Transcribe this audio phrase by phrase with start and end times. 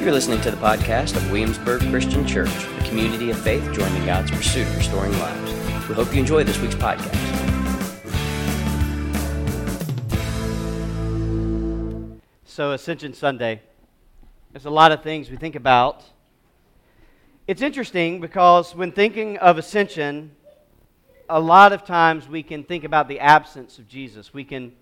[0.00, 4.30] You're listening to the podcast of Williamsburg Christian Church, a community of faith joining God's
[4.30, 5.52] pursuit of restoring lives.
[5.90, 7.14] We hope you enjoy this week's podcast.
[12.46, 13.60] So, Ascension Sunday,
[14.52, 16.02] there's a lot of things we think about.
[17.46, 20.30] It's interesting because when thinking of ascension,
[21.28, 24.32] a lot of times we can think about the absence of Jesus.
[24.32, 24.72] We can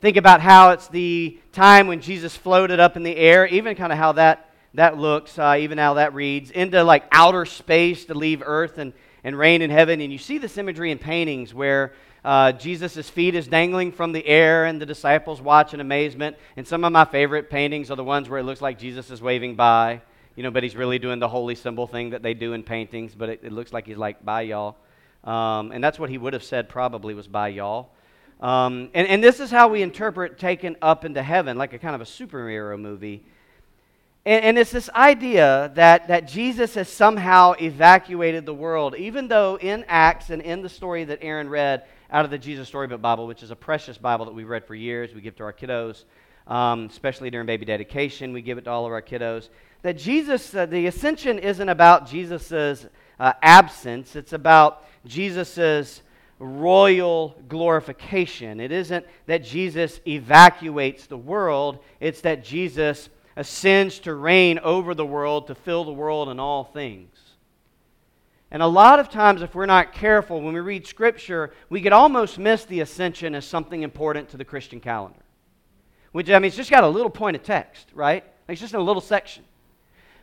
[0.00, 3.92] think about how it's the time when Jesus floated up in the air, even kind
[3.92, 4.45] of how that,
[4.76, 8.92] that looks, uh, even how that reads, into like outer space to leave earth and,
[9.24, 10.00] and reign in heaven.
[10.02, 11.94] And you see this imagery in paintings where
[12.24, 16.36] uh, Jesus' feet is dangling from the air and the disciples watch in amazement.
[16.56, 19.22] And some of my favorite paintings are the ones where it looks like Jesus is
[19.22, 20.02] waving by,
[20.34, 23.14] you know, but he's really doing the holy symbol thing that they do in paintings,
[23.14, 24.76] but it, it looks like he's like, bye, y'all.
[25.24, 27.90] Um, and that's what he would have said probably was by y'all.
[28.40, 31.94] Um, and, and this is how we interpret taken up into heaven, like a kind
[31.94, 33.24] of a superhero movie.
[34.26, 39.56] And, and it's this idea that, that Jesus has somehow evacuated the world, even though
[39.56, 43.28] in Acts and in the story that Aaron read out of the Jesus Storybook Bible,
[43.28, 46.04] which is a precious Bible that we've read for years, we give to our kiddos,
[46.48, 49.48] um, especially during baby dedication, we give it to all of our kiddos,
[49.82, 52.86] that Jesus, uh, the ascension isn't about Jesus'
[53.20, 56.02] uh, absence, it's about Jesus'
[56.40, 58.60] royal glorification.
[58.60, 65.06] It isn't that Jesus evacuates the world, it's that Jesus ascends to reign over the
[65.06, 67.14] world, to fill the world in all things.
[68.50, 71.92] And a lot of times, if we're not careful, when we read Scripture, we could
[71.92, 75.20] almost miss the ascension as something important to the Christian calendar.
[76.12, 78.24] Which, I mean, it's just got a little point of text, right?
[78.48, 79.44] It's just in a little section.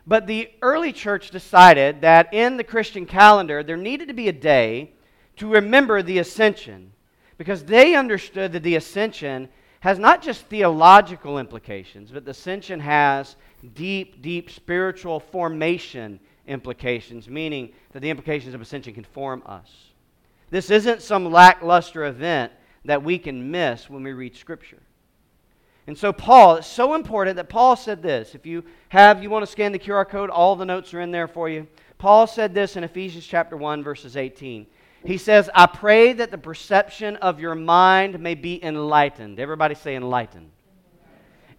[0.06, 4.32] But the early church decided that in the Christian calendar, there needed to be a
[4.32, 4.92] day
[5.36, 6.92] to remember the ascension
[7.38, 9.48] because they understood that the ascension
[9.84, 13.36] has not just theological implications, but the ascension has
[13.74, 19.70] deep, deep spiritual formation implications, meaning that the implications of ascension can form us.
[20.48, 22.50] This isn't some lackluster event
[22.86, 24.80] that we can miss when we read Scripture.
[25.86, 28.34] And so, Paul, it's so important that Paul said this.
[28.34, 31.10] If you have, you want to scan the QR code, all the notes are in
[31.10, 31.66] there for you.
[31.98, 34.66] Paul said this in Ephesians chapter 1, verses 18.
[35.04, 39.38] He says, I pray that the perception of your mind may be enlightened.
[39.38, 40.50] Everybody say enlightened.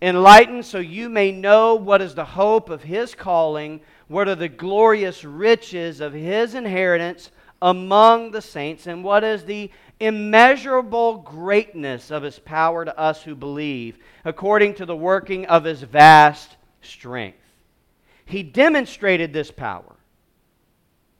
[0.02, 4.50] Enlightened so you may know what is the hope of his calling, what are the
[4.50, 12.24] glorious riches of his inheritance among the saints, and what is the immeasurable greatness of
[12.24, 17.38] his power to us who believe, according to the working of his vast strength.
[18.26, 19.96] He demonstrated this power.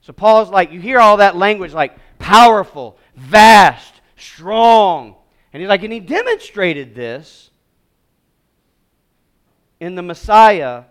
[0.02, 5.14] So Paul's like, you hear all that language like powerful, vast, strong.
[5.52, 7.50] And he's like, and he demonstrated this
[9.78, 10.84] in the Messiah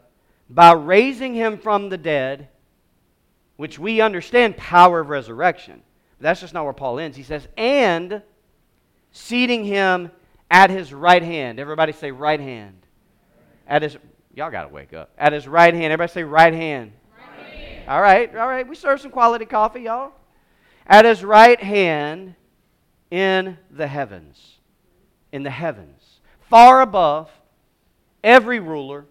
[0.50, 2.48] by raising him from the dead,
[3.58, 5.82] which we understand power of resurrection.
[6.22, 7.18] That's just not where Paul ends.
[7.18, 8.22] He says, and
[9.12, 10.12] seating him
[10.50, 11.60] at his right hand.
[11.60, 12.78] Everybody say right hand.
[13.68, 13.98] At his
[14.34, 15.12] y'all gotta wake up.
[15.18, 15.92] At his right hand.
[15.92, 16.94] Everybody say right hand.
[17.18, 17.90] Right hand.
[17.90, 18.66] All right, all right.
[18.66, 20.14] We serve some quality coffee, y'all
[20.88, 22.36] at his right hand
[23.12, 24.58] in the heavens.
[25.32, 26.02] In the heavens.
[26.50, 27.30] Far above
[28.24, 29.06] every ruler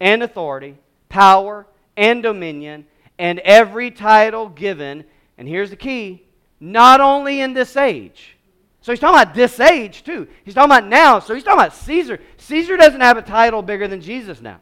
[0.00, 0.76] and authority,
[1.08, 1.66] power
[1.96, 2.86] and dominion,
[3.18, 5.04] and every title given.
[5.38, 6.22] And here's the key
[6.60, 8.36] not only in this age.
[8.80, 10.28] So he's talking about this age too.
[10.44, 11.18] He's talking about now.
[11.18, 12.20] So he's talking about Caesar.
[12.36, 14.60] Caesar doesn't have a title bigger than Jesus now.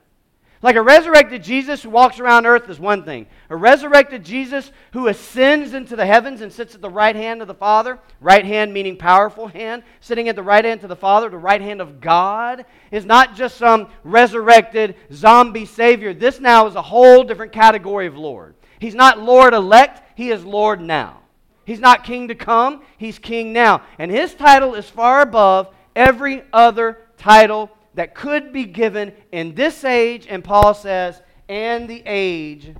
[0.64, 3.26] Like a resurrected Jesus who walks around earth is one thing.
[3.50, 7.48] A resurrected Jesus who ascends into the heavens and sits at the right hand of
[7.48, 11.28] the Father, right hand meaning powerful hand, sitting at the right hand to the Father,
[11.28, 16.14] the right hand of God, is not just some resurrected zombie Savior.
[16.14, 18.54] This now is a whole different category of Lord.
[18.78, 21.20] He's not Lord elect, He is Lord now.
[21.66, 23.82] He's not king to come, He's king now.
[23.98, 29.84] And His title is far above every other title that could be given in this
[29.84, 32.74] age, and Paul says, and the age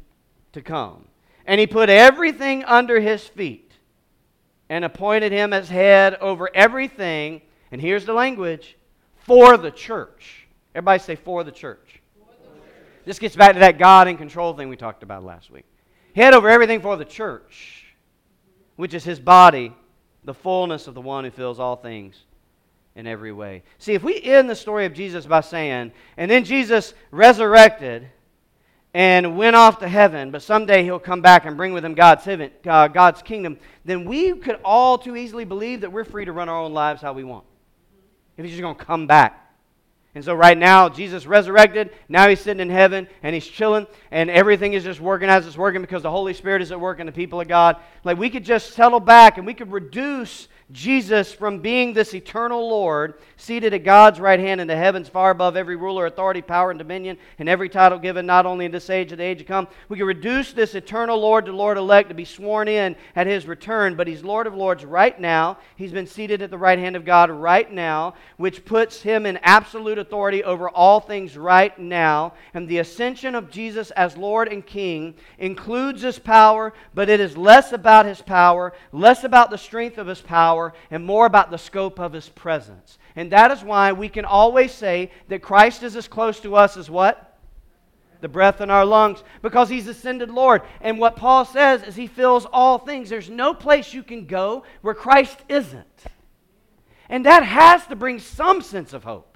[0.53, 1.06] to come.
[1.47, 3.73] And he put everything under his feet
[4.69, 7.43] and appointed him as head over everything.
[7.71, 8.77] And here's the language
[9.15, 10.47] for the church.
[10.75, 12.00] Everybody say, for the church.
[13.05, 15.67] This gets back to that God in control thing we talked about last week.
[16.17, 17.94] Head over everything for the church,
[18.77, 19.75] which is his body,
[20.25, 22.25] the fullness of the one who fills all things
[22.96, 23.62] in every way.
[23.79, 28.08] See, if we end the story of Jesus by saying, and then Jesus resurrected
[28.93, 32.25] and went off to heaven, but someday he'll come back and bring with him God's,
[32.25, 36.32] heaven, uh, God's kingdom, then we could all too easily believe that we're free to
[36.32, 37.44] run our own lives how we want.
[38.37, 39.41] If he's just going to come back.
[40.14, 41.91] And so right now, Jesus resurrected.
[42.08, 45.58] Now he's sitting in heaven and he's chilling, and everything is just working as it's
[45.58, 47.79] working because the Holy Spirit is at work in the people of God.
[48.05, 52.69] Like we could just settle back and we could reduce Jesus from being this eternal
[52.69, 56.71] Lord, seated at God's right hand in the heavens, far above every ruler, authority, power,
[56.73, 59.44] and dominion, and every title given not only in this age but the age to
[59.44, 59.69] come.
[59.88, 63.47] We can reduce this eternal Lord to Lord elect to be sworn in at his
[63.47, 65.59] return, but he's Lord of Lords right now.
[65.76, 69.38] He's been seated at the right hand of God right now, which puts him in
[69.44, 72.32] absolute authority over all things right now.
[72.53, 77.37] And the ascension of Jesus as Lord and King includes his power, but it is
[77.37, 81.51] less about his power, less about the strength of his power power and more about
[81.51, 82.99] the scope of his presence.
[83.17, 86.77] And that is why we can always say that Christ is as close to us
[86.77, 87.39] as what?
[88.21, 90.63] The breath in our lungs, because he's ascended Lord.
[90.81, 93.11] And what Paul says is he fills all things.
[93.11, 96.05] There's no place you can go where Christ isn't.
[97.09, 99.34] And that has to bring some sense of hope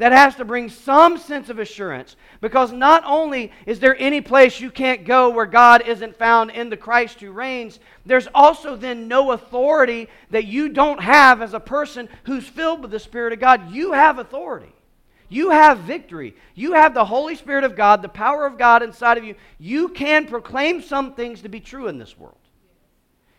[0.00, 4.58] that has to bring some sense of assurance because not only is there any place
[4.58, 9.08] you can't go where God isn't found in the Christ who reigns, there's also then
[9.08, 13.40] no authority that you don't have as a person who's filled with the Spirit of
[13.40, 13.72] God.
[13.72, 14.72] You have authority.
[15.28, 16.34] You have victory.
[16.54, 19.34] You have the Holy Spirit of God, the power of God inside of you.
[19.58, 22.39] You can proclaim some things to be true in this world.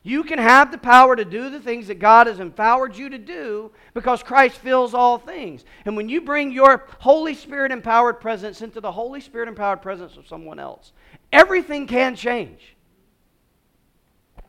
[0.03, 3.19] You can have the power to do the things that God has empowered you to
[3.19, 5.63] do because Christ fills all things.
[5.85, 10.17] And when you bring your Holy Spirit empowered presence into the Holy Spirit empowered presence
[10.17, 10.91] of someone else,
[11.31, 12.75] everything can change.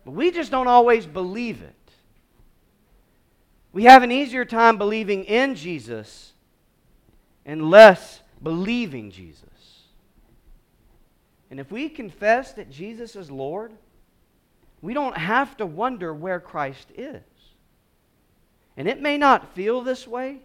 [0.07, 1.75] But we just don't always believe it.
[3.73, 6.33] We have an easier time believing in Jesus
[7.45, 9.49] and less believing Jesus.
[11.51, 13.73] And if we confess that Jesus is Lord,
[14.83, 17.23] we don't have to wonder where Christ is.
[18.77, 20.41] And it may not feel this way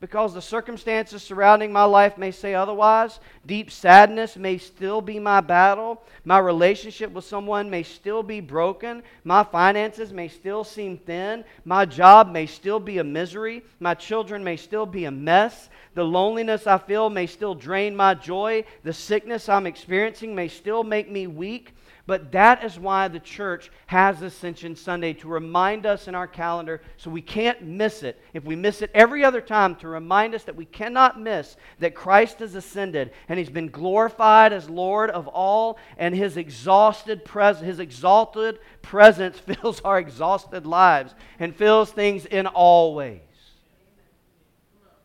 [0.00, 3.20] because the circumstances surrounding my life may say otherwise.
[3.46, 6.02] Deep sadness may still be my battle.
[6.24, 9.02] My relationship with someone may still be broken.
[9.24, 11.44] My finances may still seem thin.
[11.66, 13.62] My job may still be a misery.
[13.78, 15.68] My children may still be a mess.
[15.94, 18.64] The loneliness I feel may still drain my joy.
[18.84, 21.74] The sickness I'm experiencing may still make me weak.
[22.06, 26.80] But that is why the church has Ascension Sunday to remind us in our calendar
[26.96, 28.20] so we can't miss it.
[28.32, 31.94] If we miss it every other time, to remind us that we cannot miss that
[31.94, 37.60] Christ has ascended and he's been glorified as Lord of all, and his exhausted pres-
[37.60, 43.20] his exalted presence fills our exhausted lives and fills things in all ways.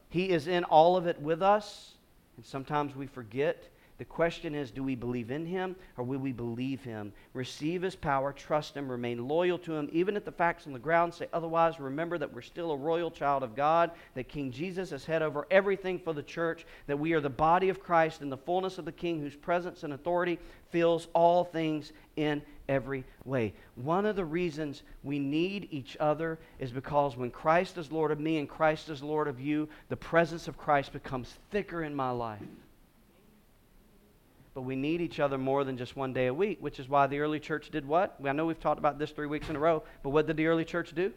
[0.10, 1.94] He is in all of it with us,
[2.38, 6.34] and sometimes we forget the question is do we believe in him or will we
[6.34, 7.14] believe him?
[7.34, 10.80] Receive his power, trust him, remain loyal to him, even if the facts on the
[10.80, 11.80] ground say otherwise.
[11.80, 15.48] Remember that we're still a royal child of God, that King Jesus is head over
[15.50, 18.84] everything for the church, that we are the body of Christ in the fullness of
[18.84, 20.40] the King whose presence and authority
[20.72, 23.54] fills all things in every way.
[23.76, 28.20] One of the reasons we need each other is because when Christ is Lord of
[28.20, 32.10] me and Christ is Lord of you, the presence of Christ becomes thicker in my
[32.10, 32.42] life
[34.56, 37.06] but we need each other more than just one day a week, which is why
[37.08, 38.16] the early church did what?
[38.26, 40.48] I know we've talked about this three weeks in a row, but what did the
[40.48, 41.12] early church do?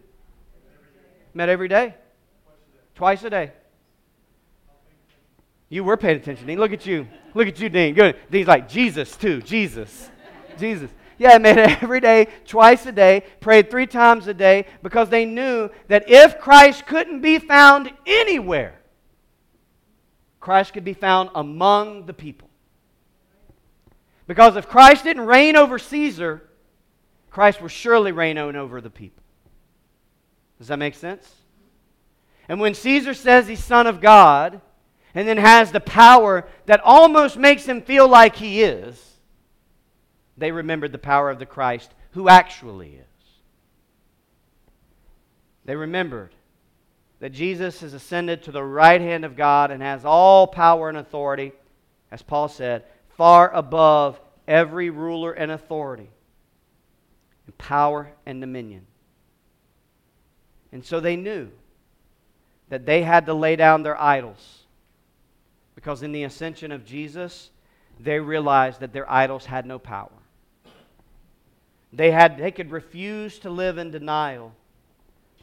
[1.32, 1.94] Met every day.
[2.96, 3.52] Twice a day.
[5.68, 6.58] You were paying attention, Dean.
[6.58, 7.06] Look at you.
[7.32, 7.94] Look at you, Dean.
[7.94, 8.16] Good.
[8.28, 9.40] Dean's like, Jesus, too.
[9.40, 10.10] Jesus.
[10.58, 10.90] Jesus.
[11.16, 15.24] Yeah, I met every day, twice a day, prayed three times a day because they
[15.24, 18.80] knew that if Christ couldn't be found anywhere,
[20.40, 22.47] Christ could be found among the people.
[24.28, 26.48] Because if Christ didn't reign over Caesar,
[27.30, 29.24] Christ will surely reign over the people.
[30.58, 31.28] Does that make sense?
[32.48, 34.60] And when Caesar says he's Son of God,
[35.14, 39.02] and then has the power that almost makes him feel like he is,
[40.36, 43.04] they remembered the power of the Christ who actually is.
[45.64, 46.34] They remembered
[47.20, 50.98] that Jesus has ascended to the right hand of God and has all power and
[50.98, 51.52] authority,
[52.10, 52.84] as Paul said,
[53.18, 56.08] far above every ruler and authority,
[57.44, 58.86] and power and dominion.
[60.72, 61.50] And so they knew
[62.68, 64.62] that they had to lay down their idols.
[65.74, 67.50] Because in the ascension of Jesus,
[68.00, 70.10] they realized that their idols had no power.
[71.92, 74.54] They, had, they could refuse to live in denial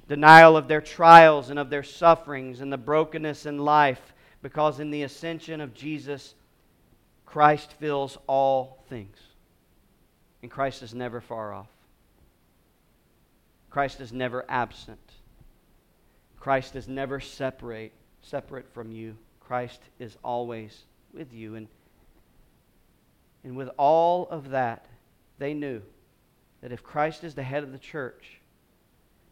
[0.08, 4.92] denial of their trials and of their sufferings and the brokenness in life because in
[4.92, 6.36] the ascension of Jesus,
[7.36, 9.18] Christ fills all things.
[10.42, 11.68] And Christ is never far off.
[13.70, 15.02] Christ is never absent.
[16.40, 19.18] Christ is never separate, separate from you.
[19.42, 21.56] Christ is always with you.
[21.56, 21.68] And,
[23.44, 24.86] and with all of that,
[25.38, 25.82] they knew
[26.62, 28.40] that if Christ is the head of the church,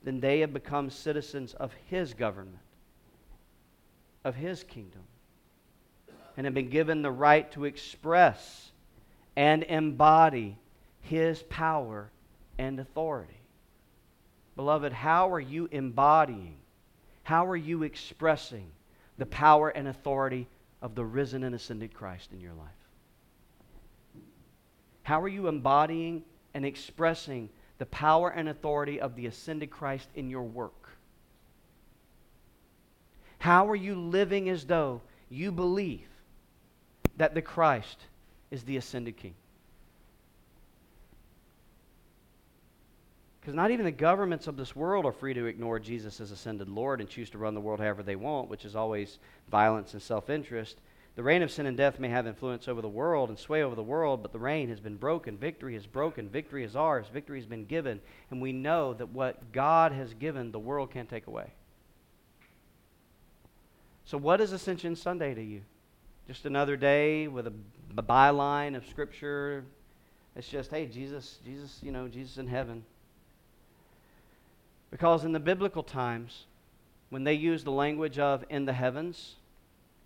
[0.04, 2.60] then they have become citizens of his government,
[4.26, 5.04] of his kingdom,
[6.36, 8.72] and have been given the right to express
[9.36, 10.58] and embody
[11.02, 12.10] his power
[12.58, 13.40] and authority.
[14.56, 16.56] Beloved, how are you embodying?
[17.24, 18.70] How are you expressing
[19.18, 20.48] the power and authority
[20.82, 22.70] of the risen and ascended Christ in your life?
[25.04, 26.24] How are you embodying
[26.54, 30.90] and expressing the power and authority of the ascended Christ in your work?
[33.40, 36.08] How are you living as though you believe
[37.18, 38.00] that the Christ
[38.52, 39.36] is the ascended King?
[43.44, 46.70] Because not even the governments of this world are free to ignore Jesus as ascended
[46.70, 49.20] Lord and choose to run the world however they want, which is always
[49.52, 50.78] violence and self interest.
[51.16, 53.76] The reign of sin and death may have influence over the world and sway over
[53.76, 55.38] the world, but the reign has been broken.
[55.38, 56.30] Victory is broken.
[56.30, 57.06] Victory is ours.
[57.14, 58.00] Victory has been given.
[58.32, 61.52] And we know that what God has given, the world can't take away.
[64.06, 65.64] So, what is Ascension Sunday to you?
[66.28, 67.54] Just another day with a,
[67.98, 69.66] a byline of Scripture.
[70.36, 72.86] It's just, hey, Jesus, Jesus, you know, Jesus in heaven.
[74.90, 76.46] Because in the biblical times,
[77.10, 79.36] when they used the language of in the heavens,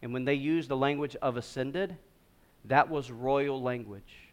[0.02, 1.96] and when they used the language of ascended,
[2.66, 4.32] that was royal language.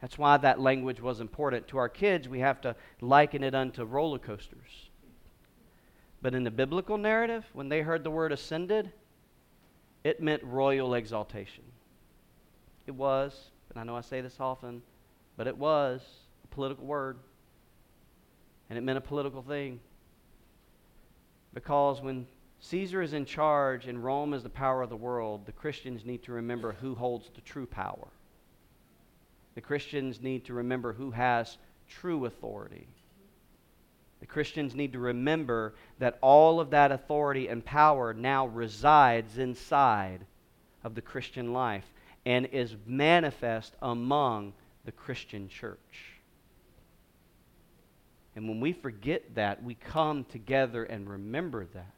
[0.00, 1.68] That's why that language was important.
[1.68, 4.90] To our kids, we have to liken it unto roller coasters.
[6.20, 8.92] But in the biblical narrative, when they heard the word ascended,
[10.08, 11.64] it meant royal exaltation.
[12.86, 14.80] It was, and I know I say this often,
[15.36, 16.00] but it was
[16.44, 17.18] a political word
[18.70, 19.80] and it meant a political thing.
[21.52, 22.26] Because when
[22.60, 26.22] Caesar is in charge and Rome is the power of the world, the Christians need
[26.22, 28.08] to remember who holds the true power.
[29.56, 32.88] The Christians need to remember who has true authority.
[34.20, 40.26] The Christians need to remember that all of that authority and power now resides inside
[40.82, 41.86] of the Christian life
[42.26, 44.52] and is manifest among
[44.84, 46.18] the Christian church.
[48.34, 51.94] And when we forget that, we come together and remember that.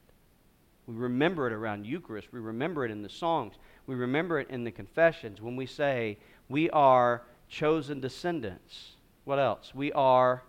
[0.86, 2.32] We remember it around Eucharist.
[2.32, 3.54] We remember it in the songs.
[3.86, 8.92] We remember it in the confessions when we say, We are chosen descendants.
[9.24, 9.74] What else?
[9.74, 10.42] We are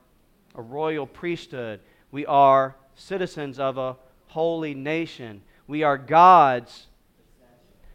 [0.55, 1.79] a royal priesthood.
[2.11, 5.41] We are citizens of a holy nation.
[5.67, 6.87] We are God's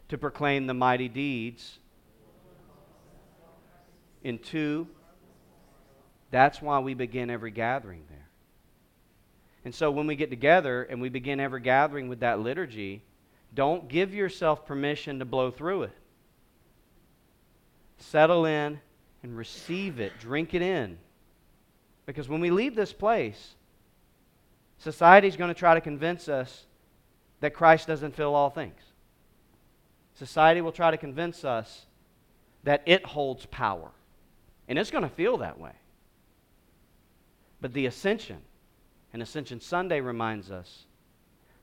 [0.09, 1.79] to proclaim the mighty deeds.
[4.23, 4.87] In two,
[6.31, 8.27] that's why we begin every gathering there.
[9.65, 13.03] And so when we get together and we begin every gathering with that liturgy,
[13.53, 15.97] don't give yourself permission to blow through it.
[17.97, 18.79] Settle in
[19.23, 20.97] and receive it, drink it in.
[22.07, 23.53] Because when we leave this place,
[24.79, 26.65] society is going to try to convince us
[27.41, 28.81] that Christ doesn't fill all things.
[30.15, 31.85] Society will try to convince us
[32.63, 33.91] that it holds power.
[34.67, 35.73] And it's going to feel that way.
[37.61, 38.39] But the ascension,
[39.13, 40.85] and Ascension Sunday reminds us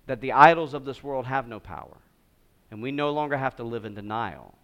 [0.07, 1.97] that the idols of this world have no power.
[2.71, 4.55] And we no longer have to live in denial.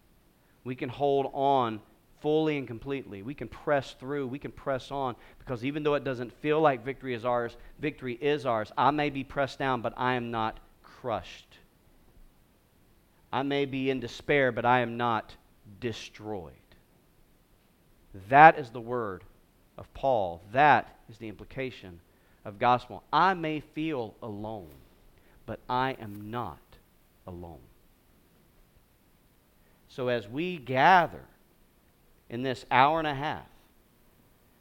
[0.62, 1.80] We can hold on
[2.20, 3.22] fully and completely.
[3.22, 4.26] We can press through.
[4.26, 8.14] We can press on because even though it doesn't feel like victory is ours, victory
[8.20, 8.72] is ours.
[8.76, 11.58] I may be pressed down, but I am not crushed.
[13.32, 15.34] I may be in despair, but I am not
[15.80, 16.52] destroyed.
[18.28, 19.22] That is the word
[19.78, 20.42] of Paul.
[20.52, 22.00] That is the implication
[22.44, 23.02] of gospel.
[23.12, 24.74] I may feel alone,
[25.46, 26.58] but I am not
[27.26, 27.60] alone.
[29.88, 31.22] So as we gather
[32.30, 33.46] in this hour and a half,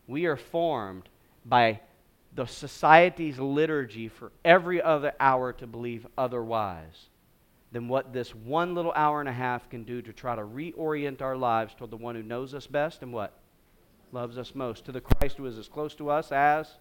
[0.08, 1.08] we are formed
[1.46, 1.80] by
[2.36, 7.08] the society's liturgy for every other hour to believe otherwise
[7.72, 11.22] than what this one little hour and a half can do to try to reorient
[11.22, 13.34] our lives toward the one who knows us best and what?
[14.12, 16.78] loves us most, to the Christ who is as close to us as.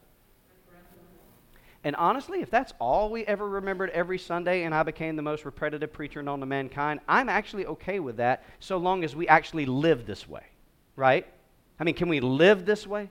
[1.85, 5.45] And honestly, if that's all we ever remembered every Sunday and I became the most
[5.45, 9.66] repetitive preacher known to mankind, I'm actually okay with that so long as we actually
[9.66, 10.42] live this way,
[10.99, 11.26] right?
[11.78, 13.09] I mean, can we live this way?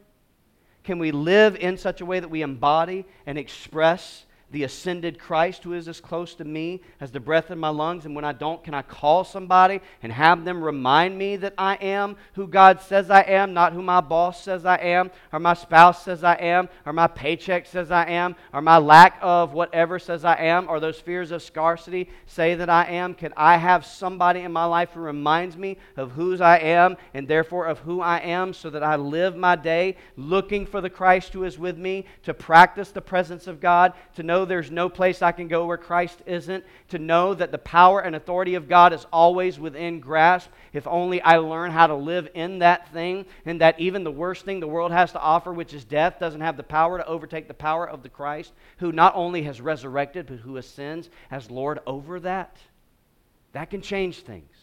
[0.84, 5.64] Can we live in such a way that we embody and express the ascended Christ
[5.64, 8.06] who is as close to me as the breath in my lungs?
[8.06, 11.76] And when I don't, can I call somebody and have them remind me that I
[11.76, 15.54] am who God says I am, not who my boss says I am, or my
[15.54, 20.00] spouse says I am, or my paycheck says I am, or my lack of whatever
[20.00, 23.14] says I am, or those fears of scarcity say that I am?
[23.14, 27.28] Can I have somebody in my life who reminds me of whose I am and
[27.28, 31.34] therefore of who I am so that I live my day looking for the Christ
[31.34, 34.88] who is with me, to practice the presence of God, to know know there's no
[34.88, 38.70] place I can go where Christ isn't, to know that the power and authority of
[38.70, 43.26] God is always within grasp, if only I learn how to live in that thing,
[43.46, 46.42] and that even the worst thing the world has to offer, which is death, doesn't
[46.42, 50.28] have the power to overtake the power of the Christ, who not only has resurrected,
[50.28, 52.58] but who ascends as Lord over that.
[53.54, 54.56] That can change things.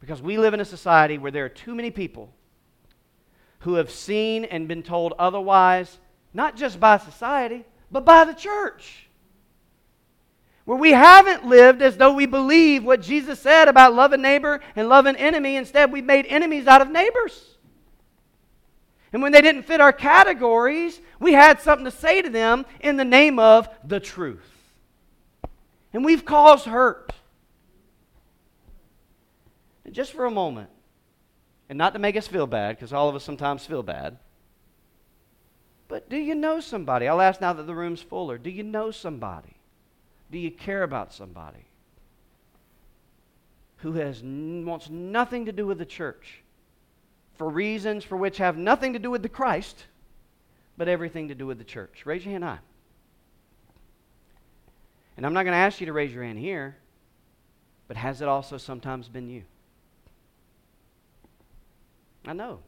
[0.00, 2.30] Because we live in a society where there are too many people
[3.60, 5.98] who have seen and been told otherwise
[6.34, 9.06] not just by society, but by the church.
[10.64, 14.88] Where we haven't lived as though we believe what Jesus said about loving neighbor and
[14.88, 15.56] loving enemy.
[15.56, 17.54] Instead, we've made enemies out of neighbors.
[19.12, 22.96] And when they didn't fit our categories, we had something to say to them in
[22.96, 24.50] the name of the truth.
[25.92, 27.12] And we've caused hurt.
[29.84, 30.70] And just for a moment,
[31.68, 34.18] and not to make us feel bad, because all of us sometimes feel bad,
[35.94, 37.06] but do you know somebody?
[37.06, 38.36] I'll ask now that the room's fuller.
[38.36, 39.54] Do you know somebody?
[40.28, 41.66] Do you care about somebody
[43.76, 46.42] who has wants nothing to do with the church
[47.38, 49.84] for reasons for which have nothing to do with the Christ,
[50.76, 52.02] but everything to do with the church?
[52.04, 52.58] Raise your hand high.
[55.16, 56.76] And I'm not going to ask you to raise your hand here,
[57.86, 59.44] but has it also sometimes been you?
[62.26, 62.58] I know.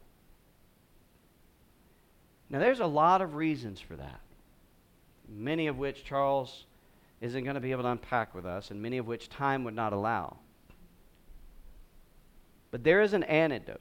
[2.49, 4.21] Now, there's a lot of reasons for that,
[5.29, 6.65] many of which Charles
[7.21, 9.75] isn't going to be able to unpack with us, and many of which time would
[9.75, 10.37] not allow.
[12.71, 13.81] But there is an antidote.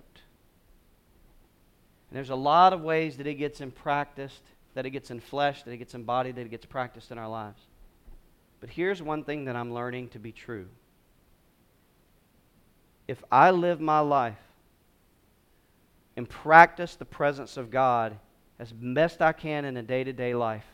[2.10, 4.42] And there's a lot of ways that it gets in practiced,
[4.74, 7.30] that it gets in flesh, that it gets embodied, that it gets practiced in our
[7.30, 7.62] lives.
[8.62, 10.68] But here's one thing that I'm learning to be true.
[13.08, 14.40] If I live my life
[16.16, 18.18] and practice the presence of God
[18.60, 20.66] as best I can in a day to day life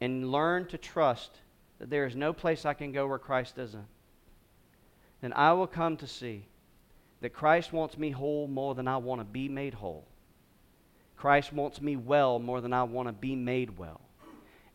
[0.00, 1.30] and learn to trust
[1.78, 3.86] that there is no place I can go where Christ isn't,
[5.20, 6.46] then I will come to see
[7.20, 10.06] that Christ wants me whole more than I want to be made whole.
[11.16, 14.00] Christ wants me well more than I want to be made well.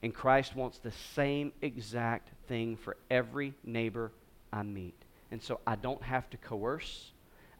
[0.04, 4.12] And Christ wants the same exact thing for every neighbor
[4.54, 4.94] I meet.
[5.32, 7.12] And so I don't have to coerce.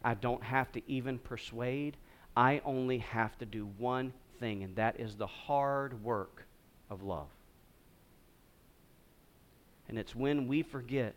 [0.04, 1.96] I don't have to even persuade.
[2.36, 6.44] I only have to do one thing, and that is the hard work
[6.90, 7.28] of love.
[9.88, 11.14] And it's when we forget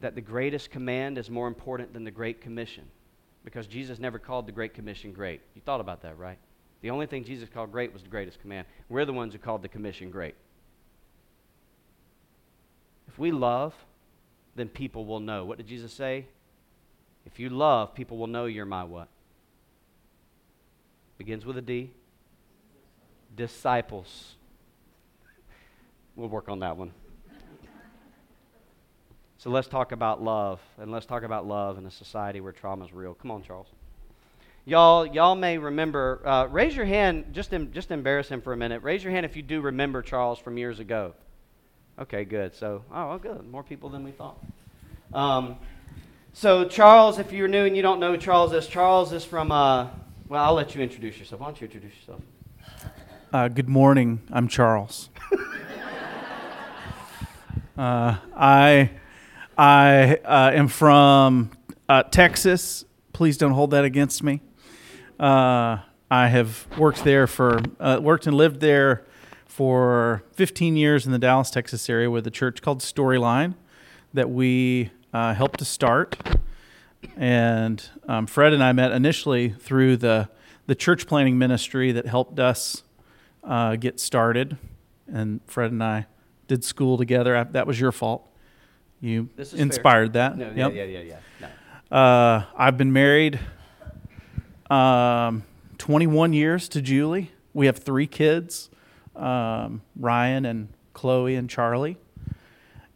[0.00, 2.84] that the greatest command is more important than the Great Commission.
[3.44, 5.40] Because Jesus never called the Great Commission great.
[5.54, 6.38] You thought about that, right?
[6.80, 8.66] The only thing Jesus called great was the greatest command.
[8.88, 10.34] We're the ones who called the commission great.
[13.08, 13.74] If we love,
[14.56, 15.44] then people will know.
[15.44, 16.26] What did Jesus say?
[17.26, 19.08] If you love, people will know you're my what?
[21.18, 21.90] Begins with a D.
[23.36, 24.34] Disciples.
[26.16, 26.92] We'll work on that one.
[29.38, 32.86] So let's talk about love, and let's talk about love in a society where trauma
[32.86, 33.14] is real.
[33.14, 33.66] Come on, Charles.
[34.64, 36.22] Y'all, y'all may remember.
[36.24, 37.26] Uh, raise your hand.
[37.32, 38.82] Just, em, just embarrass him for a minute.
[38.82, 41.12] Raise your hand if you do remember Charles from years ago.
[41.98, 42.54] Okay, good.
[42.54, 43.46] So, oh, well, good.
[43.46, 44.42] More people than we thought.
[45.12, 45.56] Um,
[46.32, 49.88] so, Charles, if you're new and you don't know Charles is, Charles is from uh,
[50.28, 51.40] well, I'll let you introduce yourself.
[51.40, 52.20] Why don't you introduce yourself?
[53.32, 54.22] Uh, good morning.
[54.32, 55.10] I'm Charles.
[57.76, 58.90] uh, I
[59.58, 61.50] I uh, am from
[61.88, 62.84] uh, Texas.
[63.12, 64.40] Please don't hold that against me.
[65.20, 65.78] Uh,
[66.10, 69.04] I have worked there for uh, worked and lived there
[69.46, 73.54] for 15 years in the Dallas, Texas area with a church called Storyline
[74.14, 76.16] that we helped to start.
[77.16, 80.28] And um, Fred and I met initially through the,
[80.66, 82.82] the church planning ministry that helped us
[83.42, 84.56] uh, get started.
[85.06, 86.06] And Fred and I
[86.48, 87.46] did school together.
[87.52, 88.28] That was your fault.
[89.00, 90.30] You inspired fair.
[90.30, 90.38] that.
[90.38, 90.74] No, yep.
[90.74, 91.48] Yeah, yeah, yeah, yeah.
[91.90, 91.96] No.
[91.96, 93.38] Uh, I've been married
[94.70, 95.44] um,
[95.78, 97.30] 21 years to Julie.
[97.52, 98.70] We have three kids
[99.16, 101.98] um, Ryan and Chloe and Charlie.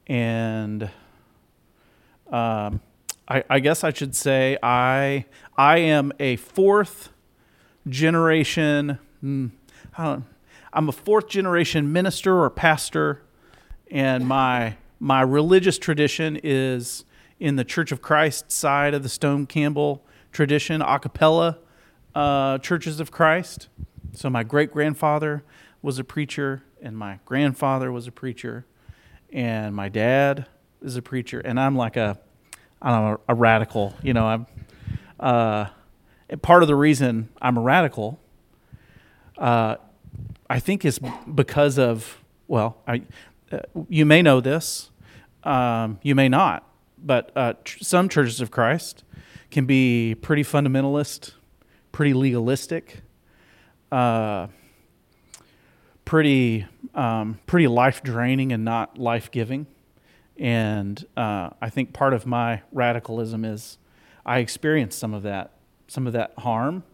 [0.06, 0.90] And
[2.30, 2.80] um,
[3.28, 7.10] I, I guess I should say I I am a fourth
[7.86, 8.98] generation.
[9.20, 9.48] Hmm,
[9.94, 13.22] I'm a fourth generation minister or pastor,
[13.90, 17.04] and my my religious tradition is
[17.38, 21.58] in the Church of Christ side of the Stone Campbell tradition, a cappella
[22.14, 23.68] uh, churches of Christ.
[24.12, 25.44] So my great grandfather
[25.82, 28.64] was a preacher, and my grandfather was a preacher,
[29.32, 30.46] and my dad
[30.82, 32.18] is a preacher, and I'm like a,
[32.80, 33.94] I don't know, a radical.
[34.02, 34.46] You know, I'm.
[35.18, 35.66] Uh,
[36.42, 38.20] part of the reason I'm a radical,
[39.36, 39.76] uh,
[40.48, 41.00] I think, is
[41.34, 43.02] because of well, I,
[43.52, 44.90] uh, you may know this,
[45.44, 46.66] um, you may not,
[46.98, 49.04] but uh, tr- some churches of Christ
[49.50, 51.32] can be pretty fundamentalist,
[51.92, 53.02] pretty legalistic,
[53.92, 54.48] uh,
[56.04, 59.66] pretty um, pretty life draining and not life giving.
[60.38, 63.79] And uh, I think part of my radicalism is
[64.24, 65.53] I experienced some of that,
[65.88, 66.85] some of that harm.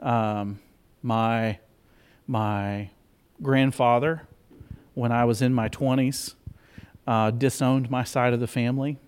[0.00, 0.60] Um,
[1.02, 1.58] my
[2.26, 2.90] my
[3.42, 4.28] grandfather,
[4.94, 6.36] when I was in my twenties,
[7.06, 8.98] uh, disowned my side of the family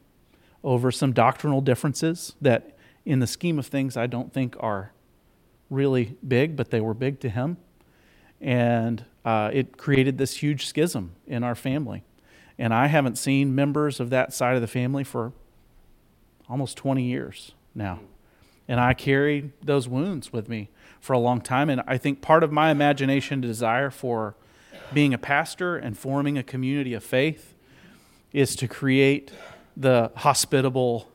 [0.65, 4.93] over some doctrinal differences that, in the scheme of things, I don't think are
[5.69, 7.57] really big, but they were big to him.
[8.41, 12.03] And uh, it created this huge schism in our family.
[12.61, 15.33] And I haven't seen members of that side of the family for
[16.47, 18.01] almost 20 years now.
[18.69, 20.69] And I carried those wounds with me
[21.01, 21.71] for a long time.
[21.71, 24.37] And I think part of my imagination desire for
[24.93, 27.55] being a pastor and forming a community of faith
[28.31, 29.33] is to create
[29.75, 31.11] the hospitable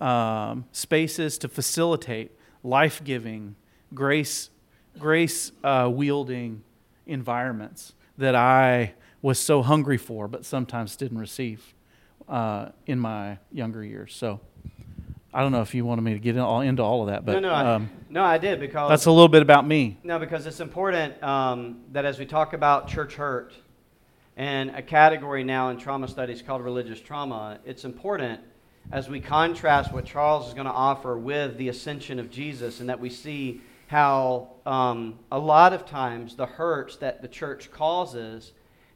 [0.00, 2.32] um, spaces to facilitate
[2.64, 3.56] life giving,
[3.92, 4.48] grace,
[4.98, 6.62] grace uh, wielding
[7.06, 11.74] environments that I was so hungry for, but sometimes didn't receive
[12.28, 14.14] uh, in my younger years.
[14.14, 14.40] So
[15.32, 17.24] I don't know if you wanted me to get in all, into all of that,
[17.24, 19.96] but no, no, I, um, no, I did because that's a little bit about me.
[20.02, 23.54] No, because it's important um, that as we talk about church hurt
[24.36, 28.40] and a category now in trauma studies called religious trauma, it's important
[28.90, 32.88] as we contrast what Charles is going to offer with the ascension of Jesus and
[32.88, 38.52] that we see how um, a lot of times the hurts that the church causes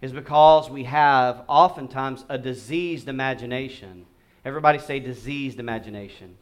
[0.06, 4.06] is because we have oftentimes a diseased imagination.
[4.44, 6.36] Everybody say diseased imagination.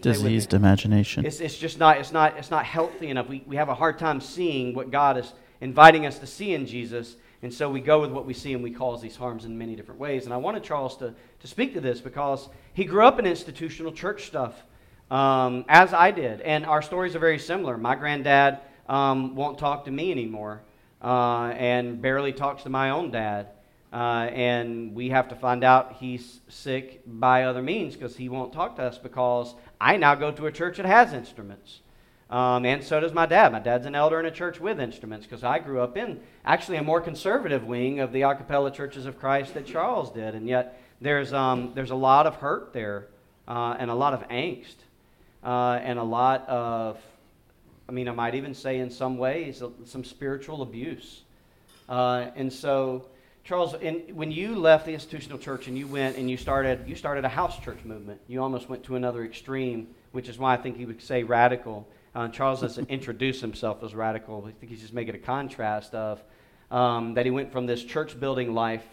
[0.00, 1.26] Diseased imagination.
[1.26, 3.28] It's, it's just not, it's not, it's not healthy enough.
[3.28, 6.64] We, we have a hard time seeing what God is inviting us to see in
[6.66, 7.16] Jesus.
[7.42, 9.76] And so we go with what we see and we cause these harms in many
[9.76, 10.24] different ways.
[10.24, 13.92] And I wanted Charles to, to speak to this because he grew up in institutional
[13.92, 14.54] church stuff,
[15.10, 16.40] um, as I did.
[16.40, 17.76] And our stories are very similar.
[17.76, 20.62] My granddad um, won't talk to me anymore
[21.02, 23.48] uh, and barely talks to my own dad.
[23.92, 28.52] Uh, and we have to find out he's sick by other means because he won't
[28.52, 31.80] talk to us because I now go to a church that has instruments.
[32.30, 33.50] Um, and so does my dad.
[33.50, 36.76] My dad's an elder in a church with instruments because I grew up in actually
[36.76, 40.36] a more conservative wing of the a cappella churches of Christ that Charles did.
[40.36, 43.08] And yet there's, um, there's a lot of hurt there
[43.48, 44.76] uh, and a lot of angst
[45.42, 46.98] uh, and a lot of,
[47.90, 51.22] I mean, I might even say in some ways, some spiritual abuse.
[51.88, 53.06] Uh, and so,
[53.42, 56.94] Charles, in, when you left the institutional church and you went and you started, you
[56.94, 60.56] started a house church movement, you almost went to another extreme, which is why I
[60.56, 61.88] think he would say radical.
[62.14, 64.44] Uh, Charles doesn't introduce himself as radical.
[64.46, 66.22] I think he's just making a contrast of
[66.70, 68.86] um, that he went from this church building life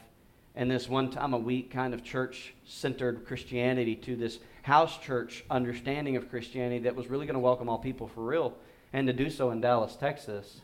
[0.56, 5.46] and this one time a week kind of church centered Christianity to this house church
[5.52, 8.58] understanding of Christianity that was really going to welcome all people for real
[8.94, 10.62] and to do so in Dallas, Texas.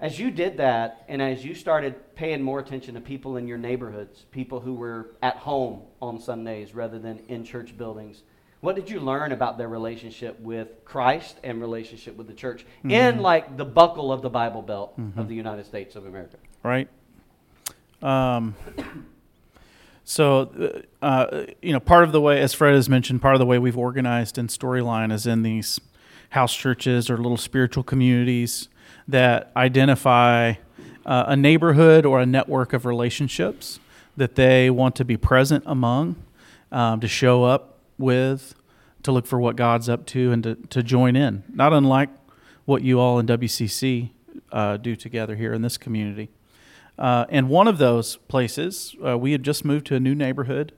[0.00, 3.58] As you did that, and as you started paying more attention to people in your
[3.58, 8.22] neighborhoods, people who were at home on Sundays rather than in church buildings,
[8.60, 12.90] what did you learn about their relationship with Christ and relationship with the church mm-hmm.
[12.90, 15.20] in like the buckle of the Bible Belt mm-hmm.
[15.20, 16.38] of the United States of America?
[16.62, 16.88] Right.
[18.02, 18.54] Um,
[20.04, 23.38] so, uh, uh, you know, part of the way, as Fred has mentioned, part of
[23.38, 25.80] the way we've organized in Storyline is in these
[26.34, 28.68] house churches or little spiritual communities
[29.06, 30.54] that identify
[31.06, 33.78] uh, a neighborhood or a network of relationships
[34.16, 36.16] that they want to be present among,
[36.72, 38.56] um, to show up with,
[39.04, 41.44] to look for what God's up to, and to, to join in.
[41.52, 42.08] Not unlike
[42.64, 44.10] what you all in WCC
[44.50, 46.30] uh, do together here in this community.
[46.98, 50.72] Uh, and one of those places, uh, we had just moved to a new neighborhood,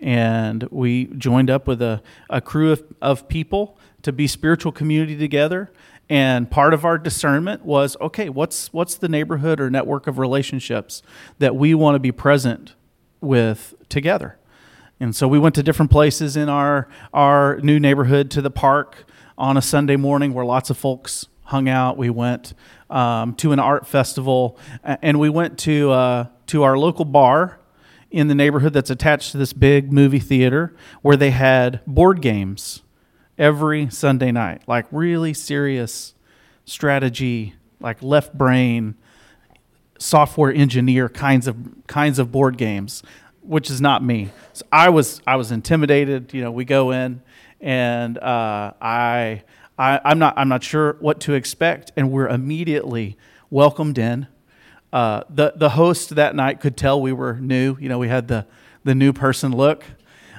[0.00, 5.16] and we joined up with a, a crew of, of people to be spiritual community
[5.16, 5.72] together.
[6.08, 11.02] And part of our discernment was okay, what's, what's the neighborhood or network of relationships
[11.38, 12.74] that we want to be present
[13.20, 14.38] with together?
[15.00, 19.04] And so we went to different places in our, our new neighborhood to the park
[19.36, 21.96] on a Sunday morning where lots of folks hung out.
[21.96, 22.54] We went
[22.90, 27.58] um, to an art festival, and we went to uh, to our local bar
[28.10, 32.83] in the neighborhood that's attached to this big movie theater where they had board games
[33.38, 36.14] every Sunday night, like really serious
[36.64, 38.94] strategy, like left brain
[39.98, 43.02] software engineer kinds of kinds of board games,
[43.42, 44.30] which is not me.
[44.52, 46.32] So I was I was intimidated.
[46.34, 47.22] You know, we go in
[47.60, 49.42] and uh, I,
[49.78, 53.16] I I'm not I'm not sure what to expect, and we're immediately
[53.50, 54.26] welcomed in.
[54.92, 57.76] Uh, the the host that night could tell we were new.
[57.80, 58.46] You know, we had the
[58.84, 59.84] the new person look.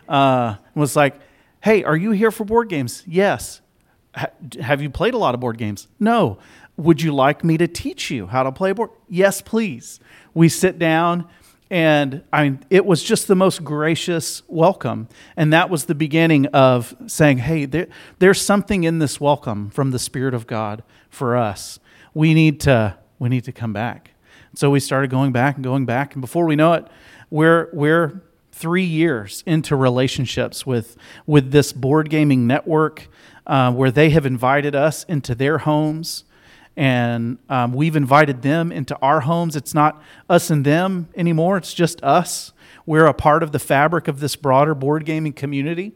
[0.08, 1.20] Uh, was like,
[1.66, 3.62] "Hey, are you here for board games?" Yes.
[4.62, 5.90] have you played a lot of board games?
[6.00, 6.38] No.
[6.78, 8.92] Would you like me to teach you how to play board?
[9.10, 10.00] Yes, please.
[10.34, 11.28] We sit down
[11.70, 15.08] and I mean, it was just the most gracious welcome.
[15.36, 17.88] And that was the beginning of saying, hey, there,
[18.20, 21.80] there's something in this welcome from the Spirit of God for us.
[22.14, 24.12] We need to, we need to come back.
[24.54, 26.14] So we started going back and going back.
[26.14, 26.88] And before we know it,
[27.30, 28.22] we're, we're
[28.56, 30.96] three years into relationships with,
[31.28, 33.10] with this board gaming network
[33.46, 36.24] uh, where they have invited us into their homes
[36.78, 39.56] and um, we've invited them into our homes.
[39.56, 42.54] It's not us and them anymore, it's just us.
[42.86, 45.94] We're a part of the fabric of this broader board gaming community.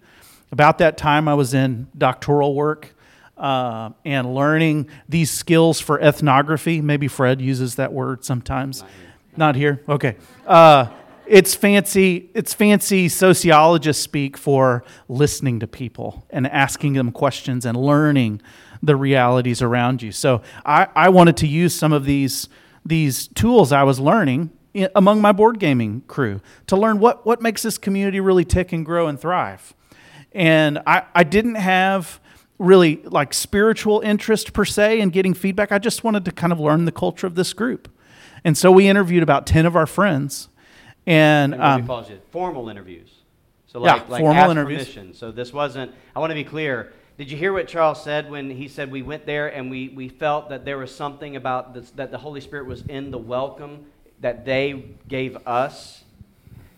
[0.51, 2.93] About that time, I was in doctoral work
[3.37, 6.81] uh, and learning these skills for ethnography.
[6.81, 8.81] Maybe Fred uses that word sometimes.
[8.81, 9.13] Not here.
[9.37, 9.83] Not here?
[9.87, 10.17] Okay.
[10.47, 10.87] Uh,
[11.29, 12.29] it's fancy.
[12.33, 18.41] It's fancy sociologist speak for listening to people and asking them questions and learning
[18.81, 20.11] the realities around you.
[20.11, 22.49] So I, I wanted to use some of these,
[22.85, 27.41] these tools I was learning in, among my board gaming crew to learn what, what
[27.41, 29.73] makes this community really tick and grow and thrive.
[30.31, 32.19] And I, I didn't have
[32.57, 35.71] really like spiritual interest per se in getting feedback.
[35.71, 37.89] I just wanted to kind of learn the culture of this group.
[38.43, 40.49] And so we interviewed about 10 of our friends.
[41.05, 41.87] And, um,
[42.31, 43.09] formal interviews.
[43.67, 44.85] So like, yeah, like formal interviews.
[44.85, 45.13] Permission.
[45.13, 48.49] So this wasn't, I want to be clear, did you hear what Charles said when
[48.49, 51.91] he said we went there and we, we felt that there was something about this,
[51.91, 53.85] that the Holy Spirit was in the welcome
[54.21, 56.03] that they gave us?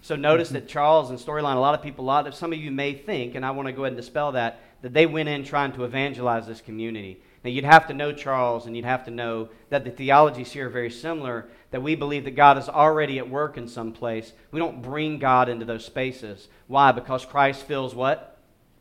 [0.02, 2.60] So notice that Charles and Storyline, a lot of people, a lot of some of
[2.60, 5.30] you may think, and I want to go ahead and dispel that, that they went
[5.30, 7.22] in trying to evangelize this community.
[7.44, 10.68] Now you'd have to know Charles, and you'd have to know that the theologies here
[10.68, 11.50] are very similar.
[11.72, 14.34] That we believe that God is already at work in some place.
[14.52, 16.48] We don't bring God into those spaces.
[16.68, 16.92] Why?
[16.92, 18.38] Because Christ fills what?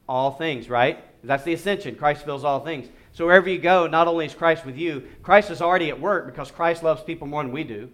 [0.09, 1.05] All things, right?
[1.23, 1.95] That's the ascension.
[1.97, 2.89] Christ fills all things.
[3.13, 6.27] So wherever you go, not only is Christ with you, Christ is already at work
[6.27, 7.91] because Christ loves people more than we do.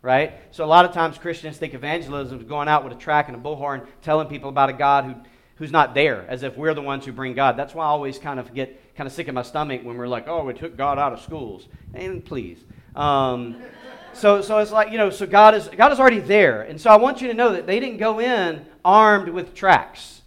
[0.00, 0.34] Right?
[0.52, 3.36] So a lot of times Christians think evangelism is going out with a track and
[3.36, 5.14] a bullhorn telling people about a God who,
[5.56, 7.56] who's not there, as if we're the ones who bring God.
[7.56, 10.08] That's why I always kind of get kind of sick in my stomach when we're
[10.08, 11.66] like, oh, we took God out of schools.
[11.94, 12.58] And please.
[12.94, 13.62] Um,
[14.18, 16.62] so, so it's like, you know, so God is, God is already there.
[16.62, 20.22] And so I want you to know that they didn't go in armed with tracks.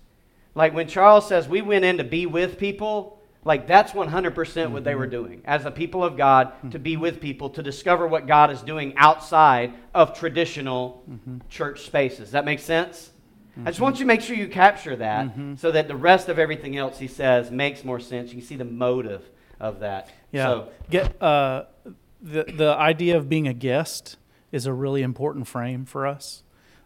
[0.56, 4.84] Like when Charles says we went in to be with people, like that's 100% what
[4.84, 5.12] they were mm-hmm.
[5.12, 8.62] doing as a people of God to be with people, to discover what God is
[8.62, 11.38] doing outside of traditional mm-hmm.
[11.50, 12.32] church spaces.
[12.32, 13.12] That makes sense?
[13.52, 13.68] Mm-hmm.
[13.68, 15.56] I just want you to make sure you capture that mm-hmm.
[15.56, 18.30] so that the rest of everything else he says makes more sense.
[18.32, 19.24] You can see the motive
[19.60, 20.10] of that.
[20.32, 20.46] Yeah.
[20.46, 21.66] So, Get, uh,
[22.22, 24.18] the, the idea of being a guest
[24.52, 26.44] is a really important frame for us.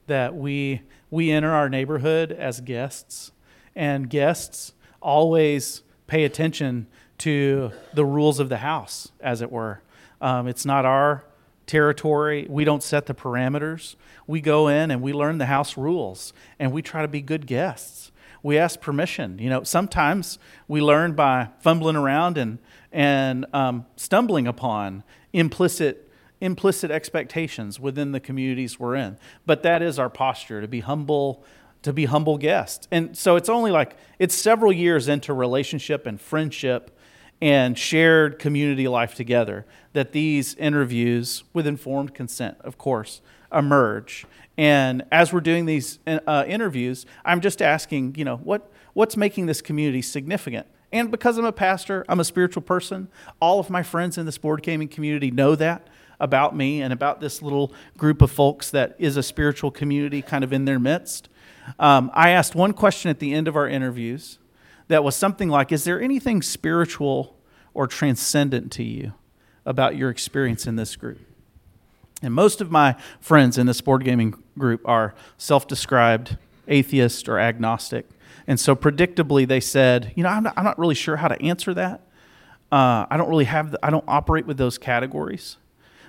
[0.07, 3.31] That we, we enter our neighborhood as guests
[3.75, 9.81] and guests always pay attention to the rules of the house, as it were.
[10.21, 11.25] Um, it's not our
[11.65, 12.45] territory.
[12.49, 13.95] We don't set the parameters.
[14.27, 17.47] We go in and we learn the house rules and we try to be good
[17.47, 18.11] guests.
[18.43, 19.39] We ask permission.
[19.39, 22.59] You know, sometimes we learn by fumbling around and,
[22.91, 25.03] and um, stumbling upon
[25.35, 26.01] implicit
[26.41, 29.17] implicit expectations within the communities we're in.
[29.45, 31.43] But that is our posture to be humble,
[31.81, 32.87] to be humble guests.
[32.91, 36.91] And so it's only like it's several years into relationship and friendship
[37.41, 43.21] and shared community life together that these interviews, with informed consent, of course,
[43.51, 44.25] emerge.
[44.57, 49.45] And as we're doing these uh, interviews, I'm just asking, you know, what, what's making
[49.45, 50.67] this community significant?
[50.95, 53.09] And because I'm a pastor, I'm a spiritual person,
[53.41, 55.89] all of my friends in this board gaming community know that
[56.21, 60.41] about me and about this little group of folks that is a spiritual community kind
[60.41, 61.27] of in their midst.
[61.79, 64.39] Um, I asked one question at the end of our interviews
[64.87, 67.35] that was something like Is there anything spiritual
[67.73, 69.11] or transcendent to you
[69.65, 71.19] about your experience in this group?
[72.21, 76.37] And most of my friends in this board gaming group are self described
[76.69, 78.07] atheist or agnostic.
[78.47, 81.41] And so, predictably, they said, You know, I'm not, I'm not really sure how to
[81.41, 82.01] answer that.
[82.71, 85.57] uh, I don't really have, the, I don't operate with those categories.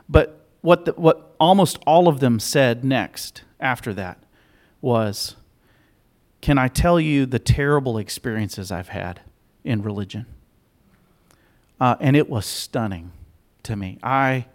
[0.08, 4.22] But what, the, what almost all of them said next after that
[4.80, 5.36] was,
[6.40, 9.20] Can I tell you the terrible experiences I've had
[9.64, 10.26] in religion?
[11.80, 13.12] Uh, and it was stunning
[13.62, 13.98] to me.
[14.02, 14.46] I,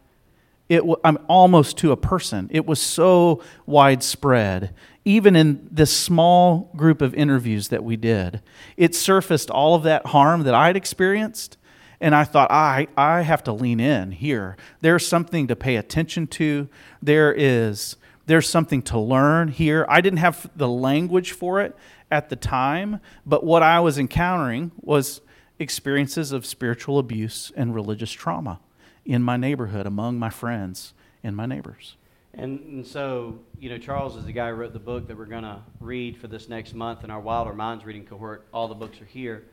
[0.71, 2.47] it, w- I'm almost to a person.
[2.49, 4.73] It was so widespread.
[5.03, 8.41] Even in this small group of interviews that we did,
[8.77, 11.57] it surfaced all of that harm that I'd experienced.
[11.99, 14.55] And I thought, I, I have to lean in here.
[14.79, 16.69] There's something to pay attention to.
[17.01, 19.85] There is there's something to learn here.
[19.89, 21.75] I didn't have the language for it
[22.09, 25.19] at the time, but what I was encountering was
[25.59, 28.61] experiences of spiritual abuse and religious trauma
[29.05, 31.95] in my neighborhood, among my friends and my neighbors.
[32.33, 35.25] And, and so, you know, Charles is the guy who wrote the book that we're
[35.25, 38.47] going to read for this next month in our Wilder Minds reading cohort.
[38.53, 39.43] All the books are here.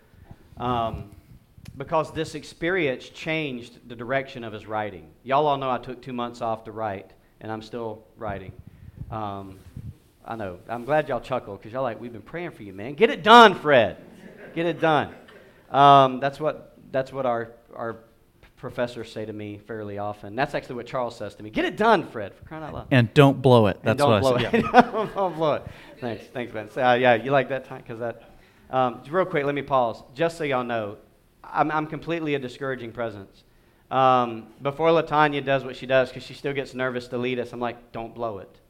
[0.58, 1.10] Um,
[1.76, 5.08] because this experience changed the direction of his writing.
[5.24, 8.52] Y'all all know I took two months off to write, and I'm still writing.
[9.10, 9.58] Um,
[10.24, 10.58] I know.
[10.68, 12.94] I'm glad y'all chuckle because y'all like, we've been praying for you, man.
[12.94, 13.96] Get it done, Fred.
[14.54, 15.14] Get it done.
[15.70, 17.98] Um, that's what that's what our our
[18.58, 20.34] professors say to me fairly often.
[20.36, 21.50] That's actually what Charles says to me.
[21.50, 22.86] Get it done, Fred, for crying out loud.
[22.90, 23.78] And don't blow it.
[23.82, 24.54] That's don't what blow I said.
[24.54, 24.72] it.
[25.14, 25.62] don't blow it.
[26.00, 26.70] Thanks, thanks, Ben.
[26.70, 28.22] So, uh, yeah, you like that time because that.
[28.70, 30.02] Um, real quick, let me pause.
[30.14, 30.98] Just so y'all know,
[31.42, 33.44] I'm, I'm completely a discouraging presence.
[33.90, 37.52] Um, before Latanya does what she does, because she still gets nervous to lead us,
[37.52, 38.60] I'm like, don't blow it.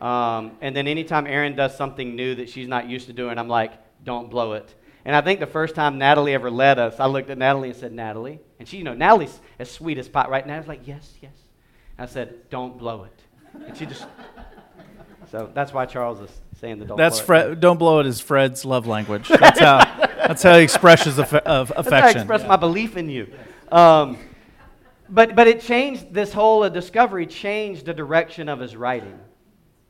[0.00, 3.48] Um, and then anytime Erin does something new that she's not used to doing, I'm
[3.48, 3.72] like,
[4.04, 4.74] don't blow it.
[5.04, 7.76] And I think the first time Natalie ever led us, I looked at Natalie and
[7.78, 8.40] said, Natalie.
[8.58, 10.46] And she, you know, Natalie's as sweet as pie, right?
[10.46, 10.54] now.
[10.54, 11.32] Natalie's like, yes, yes.
[11.98, 13.64] I said, don't blow it.
[13.66, 14.06] And she just.
[15.30, 17.60] so that's why Charles is saying the don't That's blow Fred.
[17.60, 19.28] Don't blow it is Fred's love language.
[19.28, 19.78] That's how.
[20.26, 22.20] that's how he expresses aff- of That's how I affection.
[22.22, 23.32] express my belief in you.
[23.70, 24.18] Um,
[25.08, 29.18] but, but it changed, this whole uh, discovery changed the direction of his writing.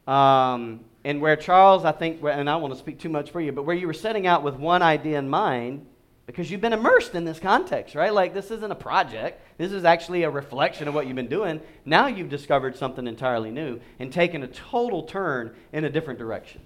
[0.06, 3.52] Um, and where Charles, I think, and I want to speak too much for you,
[3.52, 5.86] but where you were setting out with one idea in mind,
[6.26, 8.14] because you've been immersed in this context, right?
[8.14, 9.40] Like this isn't a project.
[9.58, 11.60] This is actually a reflection of what you've been doing.
[11.84, 16.62] Now you've discovered something entirely new and taken a total turn in a different direction.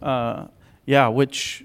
[0.00, 0.46] Uh,
[0.86, 1.64] yeah, which,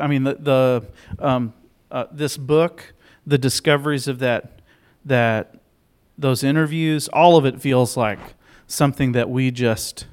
[0.00, 0.86] I mean, the, the
[1.18, 1.54] um,
[1.90, 2.92] uh, this book,
[3.26, 4.60] the discoveries of that,
[5.04, 5.54] that
[6.18, 8.18] those interviews, all of it feels like
[8.66, 10.06] something that we just,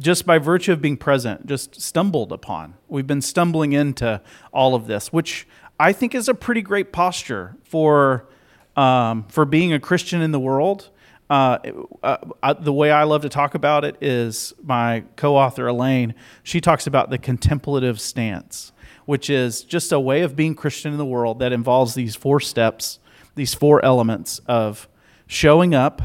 [0.00, 2.74] just by virtue of being present, just stumbled upon.
[2.88, 4.20] We've been stumbling into
[4.52, 5.46] all of this, which
[5.78, 8.28] I think is a pretty great posture for,
[8.76, 10.90] um, for being a Christian in the world.
[11.30, 11.58] Uh,
[12.02, 16.14] uh, I, the way I love to talk about it is my co author, Elaine,
[16.42, 18.72] she talks about the contemplative stance,
[19.06, 22.40] which is just a way of being Christian in the world that involves these four
[22.40, 22.98] steps,
[23.36, 24.88] these four elements of
[25.26, 26.02] showing up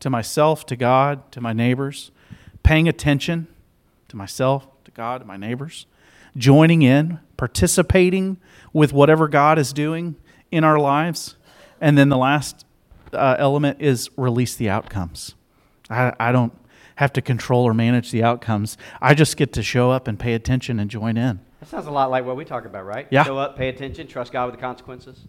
[0.00, 2.10] to myself, to God, to my neighbors,
[2.68, 3.46] paying attention
[4.08, 5.86] to myself, to God, to my neighbors,
[6.36, 8.36] joining in, participating
[8.74, 10.16] with whatever God is doing
[10.50, 11.36] in our lives.
[11.80, 12.66] And then the last
[13.14, 15.34] uh, element is release the outcomes.
[15.88, 16.52] I, I don't
[16.96, 18.76] have to control or manage the outcomes.
[19.00, 21.40] I just get to show up and pay attention and join in.
[21.60, 23.06] That sounds a lot like what we talk about, right?
[23.08, 23.24] Yeah.
[23.24, 25.20] Show up, pay attention, trust God with the consequences.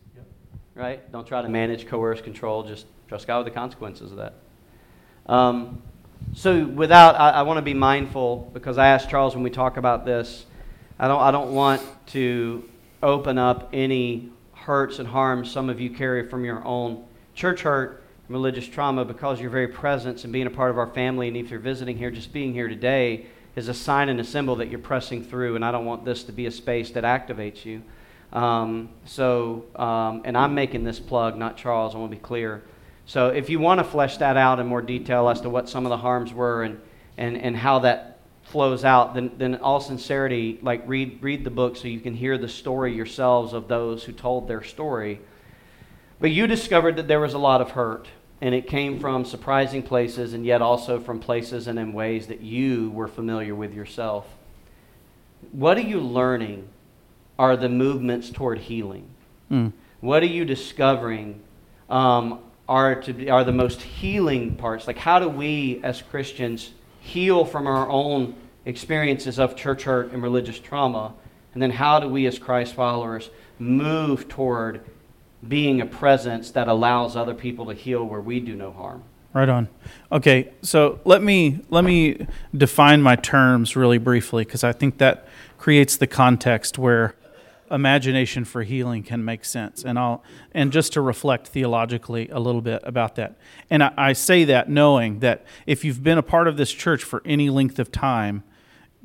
[0.76, 1.10] Right?
[1.14, 2.64] Don't try to manage, coerce, control.
[2.64, 4.34] Just trust God with the consequences of that.
[5.26, 5.82] Um,
[6.34, 9.78] so, without, I, I want to be mindful because I asked Charles when we talk
[9.78, 10.46] about this.
[11.00, 12.70] I don't, I don't want to
[13.02, 17.04] open up any hurts and harms some of you carry from your own
[17.34, 21.28] church hurt, religious trauma, because your very presence and being a part of our family,
[21.28, 24.58] and if you're visiting here, just being here today is a sign and a symbol
[24.58, 27.66] that you're pressing through, and I don't want this to be a space that activates
[27.66, 27.82] you.
[28.32, 32.62] Um, so, um, and I'm making this plug, not Charles, I want to be clear.
[33.10, 35.84] So, if you want to flesh that out in more detail as to what some
[35.84, 36.80] of the harms were and,
[37.18, 41.76] and, and how that flows out, then, then all sincerity, like read, read the book
[41.76, 45.22] so you can hear the story yourselves of those who told their story.
[46.20, 48.08] But you discovered that there was a lot of hurt,
[48.42, 52.42] and it came from surprising places, and yet also from places and in ways that
[52.42, 54.28] you were familiar with yourself.
[55.52, 56.70] What are you learning
[57.40, 59.08] are the movements toward healing?
[59.50, 59.74] Mm.
[60.00, 61.42] What are you discovering
[61.90, 64.86] um, are, to be, are the most healing parts?
[64.86, 70.22] Like, how do we as Christians heal from our own experiences of church hurt and
[70.22, 71.14] religious trauma?
[71.54, 74.82] And then, how do we as Christ followers move toward
[75.46, 79.04] being a presence that allows other people to heal where we do no harm?
[79.34, 79.68] Right on.
[80.12, 85.28] Okay, so let me let me define my terms really briefly because I think that
[85.58, 87.16] creates the context where
[87.72, 89.84] imagination for healing can make sense.
[89.84, 93.38] And I'll and just to reflect theologically a little bit about that.
[93.70, 97.04] And I, I, say that knowing that if you've been a part of this church
[97.04, 98.44] for any length of time,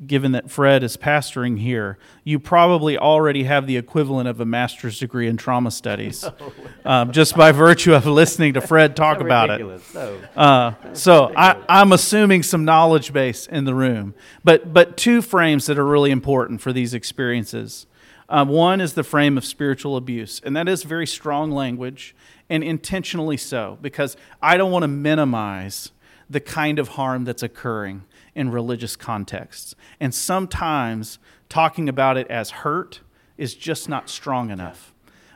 [0.05, 4.99] given that Fred is pastoring here, you probably already have the equivalent of a master's
[4.99, 6.25] degree in trauma studies,
[6.85, 9.81] um, just by virtue of listening to Fred talk so about it.
[9.81, 14.13] So, uh, so I, I'm assuming some knowledge base in the room.
[14.43, 17.87] But, but two frames that are really important for these experiences.
[18.27, 22.15] Um, one is the frame of spiritual abuse, and that is very strong language,
[22.49, 25.91] and intentionally so, because I don't want to minimize
[26.29, 28.03] the kind of harm that's occurring
[28.33, 29.75] in religious contexts.
[29.99, 31.19] And sometimes
[31.49, 33.01] talking about it as hurt
[33.37, 34.93] is just not strong enough.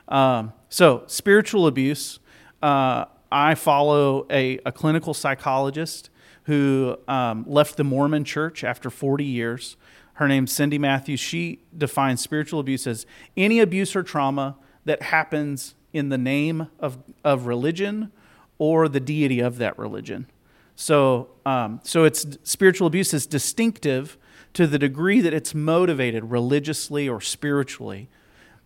[0.07, 2.19] Um, so, spiritual abuse,
[2.63, 6.09] uh, I follow a, a, clinical psychologist
[6.43, 9.77] who um, left the Mormon church after 40 years.
[10.19, 11.21] Her name's Cindy Matthews.
[11.21, 13.05] She defines spiritual abuse as
[13.37, 18.11] any abuse or trauma that happens in the name of, of religion
[18.57, 20.27] or the deity of that religion.
[20.75, 24.17] So, um, so it's spiritual abuse is distinctive
[24.55, 28.09] to the degree that it's motivated religiously or spiritually,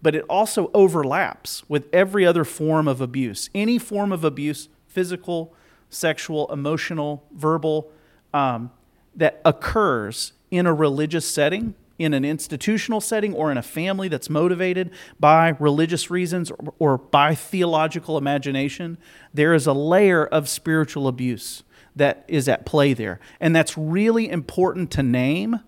[0.02, 3.52] but it also overlaps with every other form of abuse.
[3.54, 5.54] Any form of abuse, physical,
[5.92, 7.92] sexual, emotional, verbal,
[8.34, 8.72] um,
[9.16, 14.30] that occurs in a religious setting, in an institutional setting, or in a family that's
[14.30, 18.98] motivated by religious reasons or, or by theological imagination,
[19.34, 21.64] there is a layer of spiritual abuse
[21.96, 23.20] that is at play there.
[23.40, 25.60] And that's really important to name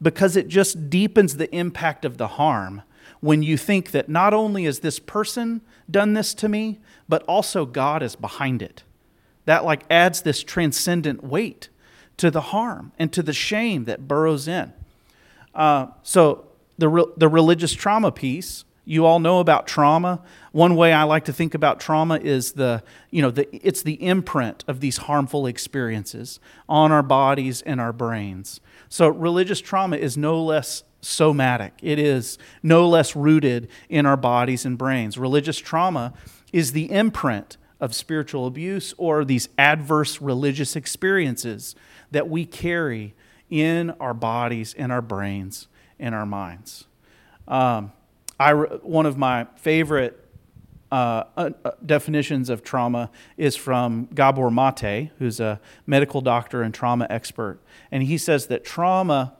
[0.00, 2.82] because it just deepens the impact of the harm
[3.20, 7.64] when you think that not only has this person done this to me, but also
[7.64, 8.82] God is behind it.
[9.46, 11.70] That like adds this transcendent weight
[12.16, 14.72] to the harm and to the shame that burrows in.
[15.54, 16.46] Uh, so
[16.78, 20.20] the, re- the religious trauma piece you all know about trauma.
[20.52, 23.94] One way I like to think about trauma is the, you know, the, it's the
[23.94, 26.38] imprint of these harmful experiences
[26.68, 28.60] on our bodies and our brains.
[28.88, 31.72] So religious trauma is no less somatic.
[31.82, 35.16] It is no less rooted in our bodies and brains.
[35.16, 36.12] Religious trauma
[36.52, 41.74] is the imprint of spiritual abuse or these adverse religious experiences
[42.10, 43.14] that we carry
[43.50, 46.86] in our bodies in our brains in our minds.
[47.46, 47.92] Um,
[48.38, 50.20] I, one of my favorite
[50.90, 51.50] uh, uh,
[51.84, 57.60] definitions of trauma is from Gabor Mate, who's a medical doctor and trauma expert.
[57.90, 59.34] And he says that trauma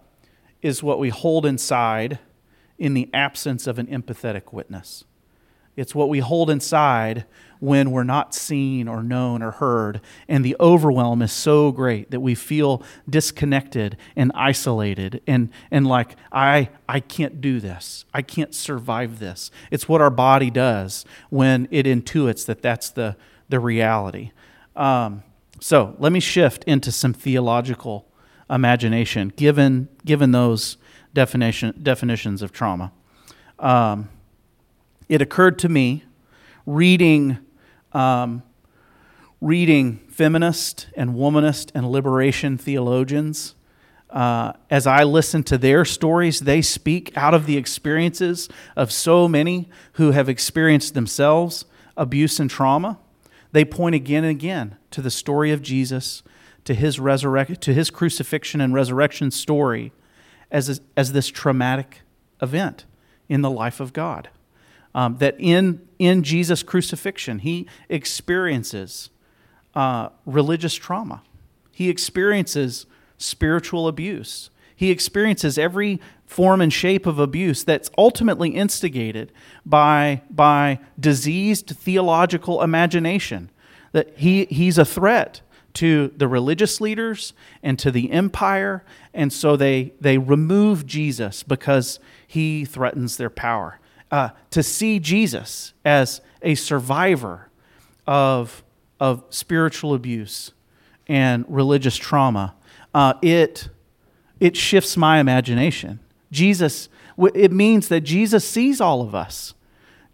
[0.62, 2.18] is what we hold inside
[2.78, 5.04] in the absence of an empathetic witness.
[5.76, 7.24] It's what we hold inside
[7.60, 10.00] when we're not seen or known or heard.
[10.28, 16.16] And the overwhelm is so great that we feel disconnected and isolated and, and like,
[16.30, 18.04] I, I can't do this.
[18.12, 19.50] I can't survive this.
[19.70, 23.16] It's what our body does when it intuits that that's the,
[23.48, 24.32] the reality.
[24.76, 25.22] Um,
[25.60, 28.06] so let me shift into some theological
[28.50, 30.76] imagination given, given those
[31.14, 32.92] definition, definitions of trauma.
[33.58, 34.10] Um,
[35.08, 36.04] it occurred to me
[36.66, 37.38] reading
[37.92, 38.42] um,
[39.40, 43.54] reading feminist and womanist and liberation theologians.
[44.08, 49.28] Uh, as I listen to their stories, they speak out of the experiences of so
[49.28, 52.98] many who have experienced themselves abuse and trauma.
[53.52, 56.22] They point again and again to the story of Jesus,
[56.64, 59.92] to his resurrection, to his crucifixion and resurrection story,
[60.50, 62.00] as as this traumatic
[62.40, 62.86] event
[63.28, 64.30] in the life of God
[64.94, 69.10] um, that in, in Jesus' crucifixion, he experiences
[69.74, 71.22] uh, religious trauma.
[71.72, 72.86] He experiences
[73.18, 74.50] spiritual abuse.
[74.76, 79.32] He experiences every form and shape of abuse that's ultimately instigated
[79.66, 83.50] by, by diseased theological imagination.
[83.92, 85.40] That he, he's a threat
[85.74, 87.32] to the religious leaders
[87.62, 93.80] and to the empire, and so they, they remove Jesus because he threatens their power
[94.14, 97.50] uh, to see Jesus as a survivor
[98.06, 98.62] of,
[99.00, 100.52] of spiritual abuse
[101.08, 102.54] and religious trauma,
[102.94, 103.68] uh, it,
[104.38, 105.98] it shifts my imagination.
[106.30, 106.88] Jesus,
[107.34, 109.52] it means that Jesus sees all of us.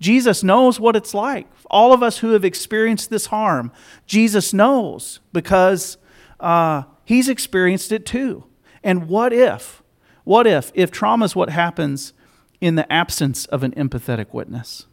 [0.01, 1.47] Jesus knows what it's like.
[1.67, 3.71] All of us who have experienced this harm,
[4.07, 5.99] Jesus knows because
[6.41, 8.45] uh, he's experienced it too.
[8.83, 9.83] And what if?
[10.25, 12.15] What if, if trauma is what happens
[12.61, 14.87] in the absence of an empathetic witness,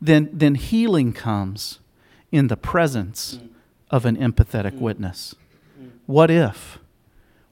[0.00, 1.80] then, then healing comes
[2.30, 3.48] in the presence mm.
[3.90, 4.80] of an empathetic mm.
[4.80, 5.34] witness.
[5.80, 5.90] Mm.
[6.06, 6.78] What if?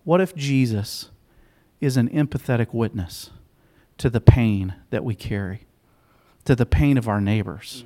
[0.05, 1.11] What if Jesus
[1.80, 3.30] is an empathetic witness
[3.98, 5.66] to the pain that we carry?
[6.44, 7.84] to the pain of our neighbors.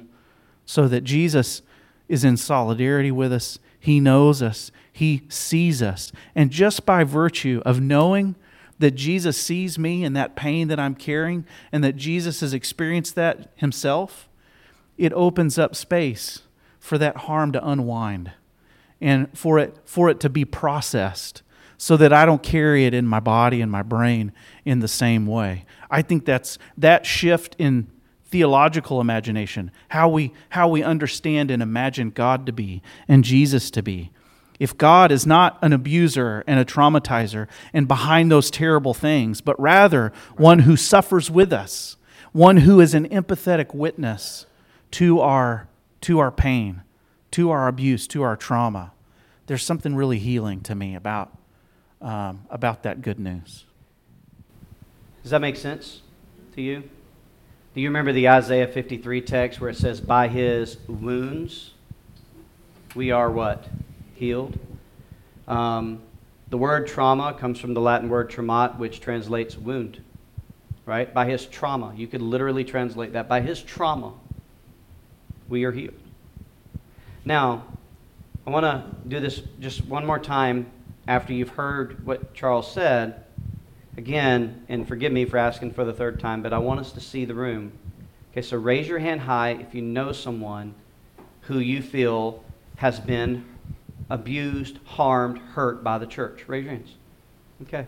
[0.65, 1.62] So that Jesus
[2.09, 3.59] is in solidarity with us.
[3.79, 4.71] He knows us.
[4.93, 6.12] He sees us.
[6.35, 8.37] And just by virtue of knowing
[8.85, 13.14] that Jesus sees me and that pain that I'm carrying, and that Jesus has experienced
[13.14, 14.28] that himself,
[14.99, 16.43] it opens up space
[16.78, 18.32] for that harm to unwind
[19.01, 21.43] and for it, for it to be processed
[21.78, 24.32] so that I don't carry it in my body and my brain
[24.66, 25.64] in the same way.
[25.91, 27.89] I think that's that shift in
[28.26, 33.82] theological imagination, how we, how we understand and imagine God to be and Jesus to
[33.82, 34.11] be.
[34.61, 39.59] If God is not an abuser and a traumatizer and behind those terrible things, but
[39.61, 41.97] rather one who suffers with us,
[42.33, 44.47] one who is an empathetic witness
[44.93, 45.69] to our,
[46.03, 46.83] to our pain,
[47.33, 48.93] to our abuse, to our trauma,
[49.47, 51.37] there's something really healing to me about,
[52.01, 53.65] um, about that good news.
[55.23, 56.03] Does that make sense
[56.55, 56.83] to you?
[57.75, 61.73] Do you remember the Isaiah 53 text where it says, By his wounds
[62.95, 63.67] we are what?
[64.15, 64.59] Healed.
[65.47, 66.03] Um,
[66.51, 70.03] the word trauma comes from the Latin word traumat, which translates wound,
[70.87, 71.12] right?
[71.12, 71.93] By his trauma.
[71.97, 73.29] You could literally translate that.
[73.29, 74.12] By his trauma,
[75.49, 75.95] we are healed.
[77.25, 77.65] Now,
[78.47, 80.67] I want to do this just one more time
[81.09, 83.25] after you've heard what Charles said
[83.97, 87.01] again, and forgive me for asking for the third time, but I want us to
[87.01, 87.73] see the room.
[88.33, 90.75] Okay, so raise your hand high if you know someone
[91.43, 92.43] who you feel
[92.77, 93.45] has been
[94.11, 96.45] abused, harmed, hurt by the church.
[96.47, 96.95] Raise your hands.
[97.63, 97.87] Okay.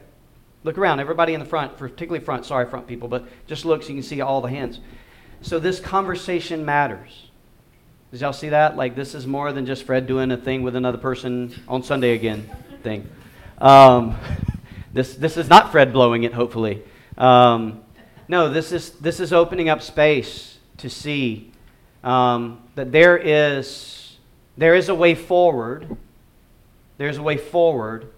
[0.64, 3.91] Look around, everybody in the front, particularly front, sorry, front people, but just look so
[3.91, 4.81] you can see all the hands.
[5.43, 7.31] So this conversation matters.
[8.11, 8.77] Did y'all see that?
[8.77, 12.14] Like, this is more than just Fred doing a thing with another person on Sunday
[12.14, 12.51] again
[12.83, 13.09] thing.
[13.59, 14.17] Um,
[14.97, 16.83] This, this is not Fred blowing it, hopefully.
[17.19, 17.83] Um,
[18.29, 21.53] no, this is, this is opening up space to see
[22.03, 24.17] um, that there is,
[24.57, 25.99] there is a way forward.
[26.99, 28.12] There's a way forward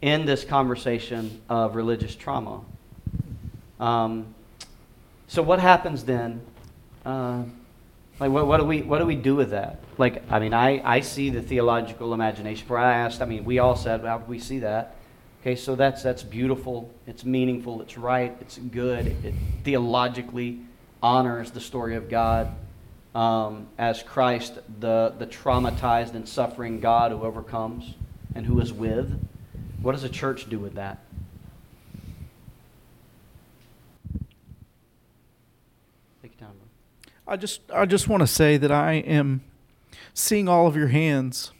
[0.00, 2.60] in this conversation of religious trauma.
[3.80, 4.34] Um,
[5.26, 6.40] so, what happens then?
[7.04, 7.42] Uh,
[8.18, 9.80] like, what, what, do we, what do we do with that?
[9.98, 12.66] Like, I mean, I, I see the theological imagination.
[12.66, 14.96] For I asked, I mean, we all said, how do we see that?
[15.42, 20.60] Okay, so that's, that's beautiful, it's meaningful, it's right, it's good, it theologically
[21.02, 22.52] honors the story of God
[23.16, 27.94] um, as Christ, the, the traumatized and suffering God who overcomes
[28.34, 29.18] and who is with.
[29.80, 30.98] What does a church do with that?
[36.22, 36.56] Take your time.
[37.26, 39.42] I just, I just want to say that I am
[40.12, 41.52] seeing all of your hands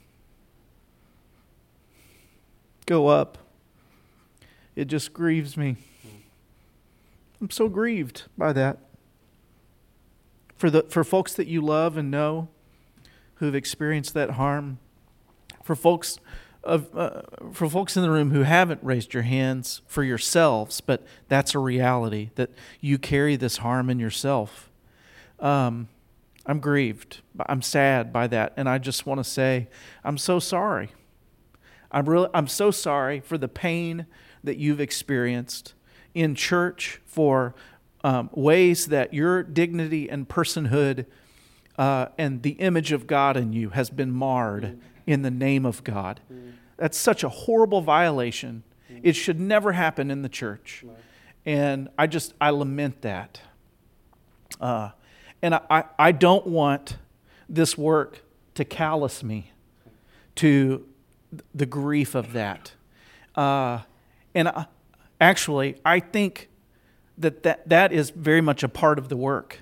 [2.84, 3.38] go up
[4.76, 5.76] it just grieves me.
[7.40, 8.78] I'm so grieved by that.
[10.56, 12.48] For, the, for folks that you love and know
[13.34, 14.78] who've experienced that harm,
[15.62, 16.18] for folks,
[16.64, 21.06] of, uh, for folks in the room who haven't raised your hands for yourselves, but
[21.28, 22.50] that's a reality that
[22.80, 24.70] you carry this harm in yourself.
[25.38, 25.88] Um,
[26.46, 27.20] I'm grieved.
[27.46, 28.54] I'm sad by that.
[28.56, 29.68] And I just want to say,
[30.04, 30.90] I'm so sorry.
[31.90, 34.06] I'm, really, I'm so sorry for the pain
[34.44, 35.74] that you've experienced
[36.14, 37.54] in church, for
[38.04, 41.06] um, ways that your dignity and personhood
[41.78, 45.84] uh, and the image of God in you has been marred in the name of
[45.84, 46.20] God.
[46.76, 48.62] That's such a horrible violation.
[49.02, 50.84] It should never happen in the church.
[51.44, 53.40] And I just, I lament that.
[54.60, 54.90] Uh,
[55.42, 56.96] and I, I don't want
[57.48, 58.22] this work
[58.54, 59.52] to callous me
[60.36, 60.86] to
[61.54, 62.72] the grief of that.
[63.34, 63.80] Uh,
[64.34, 64.66] and I,
[65.20, 66.48] actually, I think
[67.18, 69.60] that, that that is very much a part of the work,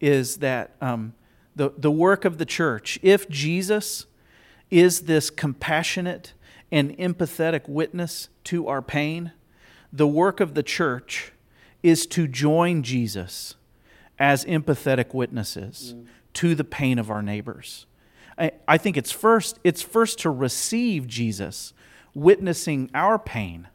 [0.00, 1.14] is that um,
[1.56, 4.06] the, the work of the church, if Jesus
[4.70, 6.32] is this compassionate
[6.70, 9.32] and empathetic witness to our pain,
[9.92, 11.32] the work of the church
[11.82, 13.56] is to join Jesus
[14.18, 16.06] as empathetic witnesses mm.
[16.34, 17.86] to the pain of our neighbors.
[18.38, 21.72] I, I think it's first, it's first to receive Jesus
[22.14, 23.68] witnessing our pain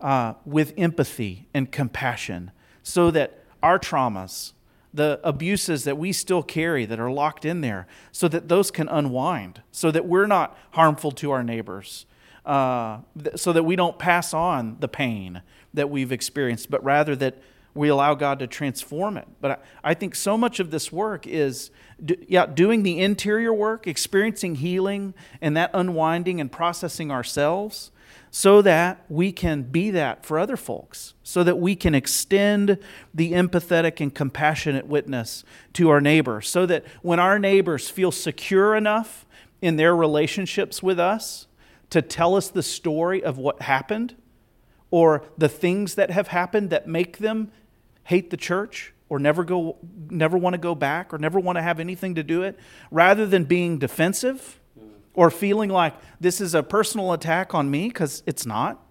[0.00, 2.50] uh, with empathy and compassion
[2.82, 4.52] so that our traumas,
[4.92, 8.88] the abuses that we still carry that are locked in there, so that those can
[8.88, 12.06] unwind, so that we're not harmful to our neighbors,
[12.46, 15.42] uh, th- so that we don't pass on the pain
[15.74, 17.36] that we've experienced, but rather that
[17.74, 19.28] we allow God to transform it.
[19.40, 21.70] But I, I think so much of this work is
[22.04, 27.90] do, yeah, doing the interior work, experiencing healing and that unwinding and processing ourselves
[28.30, 32.78] so that we can be that for other folks, so that we can extend
[33.12, 38.76] the empathetic and compassionate witness to our neighbors, so that when our neighbors feel secure
[38.76, 39.26] enough
[39.60, 41.46] in their relationships with us
[41.90, 44.14] to tell us the story of what happened
[44.90, 47.50] or the things that have happened that make them
[48.04, 49.76] hate the church or never go
[50.08, 52.58] never want to go back or never want to have anything to do it
[52.90, 54.60] rather than being defensive
[55.14, 58.82] or feeling like this is a personal attack on me because it's not.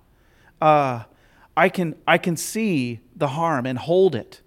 [0.61, 1.03] Uh,
[1.55, 4.41] I can I can see the harm and hold it,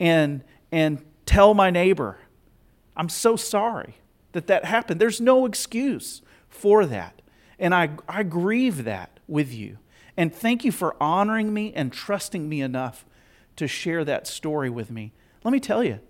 [0.00, 0.42] and
[0.72, 2.18] and tell my neighbor,
[2.96, 3.96] I'm so sorry
[4.32, 5.00] that that happened.
[5.00, 7.22] There's no excuse for that,
[7.58, 9.78] and I I grieve that with you,
[10.16, 13.04] and thank you for honoring me and trusting me enough
[13.56, 15.12] to share that story with me.
[15.44, 16.00] Let me tell you,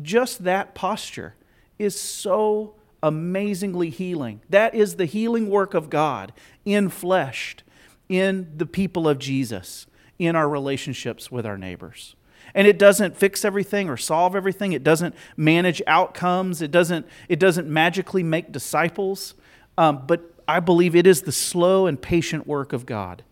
[0.00, 1.34] just that posture
[1.78, 4.40] is so amazingly healing.
[4.48, 6.32] That is the healing work of God
[6.64, 7.62] in fleshed
[8.08, 9.86] in the people of Jesus,
[10.18, 12.16] in our relationships with our neighbors.
[12.54, 14.72] And it doesn't fix everything or solve everything.
[14.72, 16.60] It doesn't manage outcomes.
[16.60, 19.34] It doesn't, it doesn't magically make disciples.
[19.78, 23.22] Um, but I believe it is the slow and patient work of God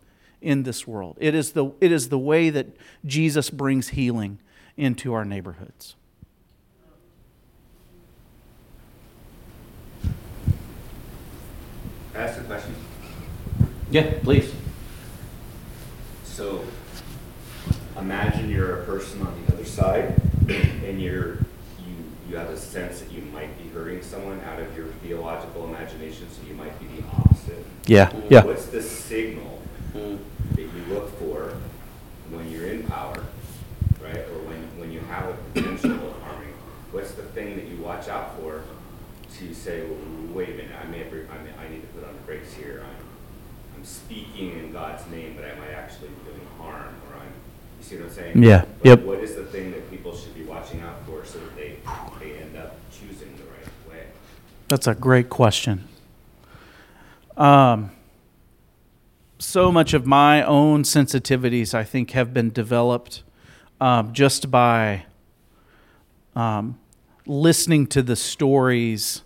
[0.41, 1.16] in this world.
[1.20, 2.68] It is the, it is the way that
[3.05, 4.39] Jesus brings healing
[4.76, 5.97] into our neighborhoods.
[12.14, 12.74] ask a question?
[13.91, 14.53] Yeah, please.
[16.24, 16.64] So,
[17.99, 21.34] imagine you're a person on the other side, and you're
[21.78, 21.95] you
[22.28, 26.26] you have a sense that you might be hurting someone out of your theological imagination,
[26.30, 27.64] so you might be the opposite.
[27.86, 28.45] Yeah, yeah.
[28.45, 29.62] What's the signal
[29.95, 30.18] Mm.
[30.55, 31.55] that you look for
[32.30, 33.24] when you're in power,
[34.03, 34.18] right?
[34.18, 36.53] Or when when you have a potential of harming?
[36.93, 38.62] What's the thing that you watch out for
[39.39, 39.99] to say, well,
[40.33, 42.55] wait a minute, I may have, I, may, I need to put on the brakes
[42.55, 42.85] here.
[42.87, 43.05] I'm,
[43.77, 47.33] I'm speaking in God's name, but I might actually be doing harm, or I'm,
[47.79, 48.43] you see what I'm saying?
[48.43, 49.03] Yeah, But yep.
[49.03, 51.77] What is the thing that people should be watching out for so that they,
[52.19, 54.07] they end up choosing the right way?
[54.69, 55.87] That's a great question.
[57.37, 57.91] Um,
[59.39, 63.23] so much of my own sensitivities, I think, have been developed
[63.83, 65.05] um, just by
[66.35, 66.79] um,
[67.27, 69.23] listening to the stories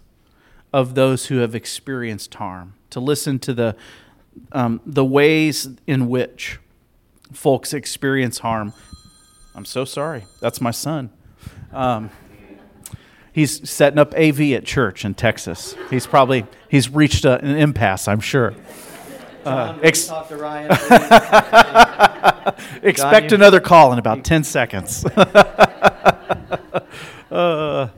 [0.72, 3.76] of those who have experienced harm, to listen to the,
[4.52, 6.58] um, the ways in which
[7.32, 8.72] folks experience harm.
[9.54, 10.24] I'm so sorry.
[10.40, 11.10] That's my son.
[11.72, 12.10] Um,
[13.32, 15.74] he's setting up AV at church in Texas.
[15.90, 18.54] He's probably he's reached a, an impasse, I'm sure.
[19.44, 20.70] Will ex- talk to Ryan.
[22.82, 25.04] Expect another call in about 10 seconds.
[27.30, 27.88] uh,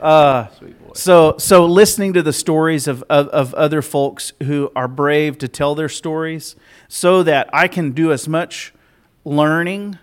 [0.00, 0.46] uh,
[0.94, 5.48] so, so listening to the stories of, of, of other folks who are brave to
[5.48, 6.54] tell their stories
[6.88, 8.72] so that I can do as much
[9.24, 9.98] learning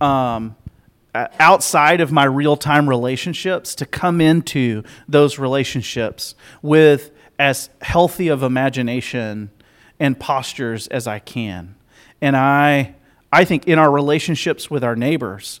[0.00, 0.56] um,
[1.14, 8.42] outside of my real time relationships to come into those relationships with as healthy of
[8.42, 9.50] imagination
[10.00, 11.76] and postures as I can.
[12.20, 12.96] And I,
[13.32, 15.60] I think in our relationships with our neighbors,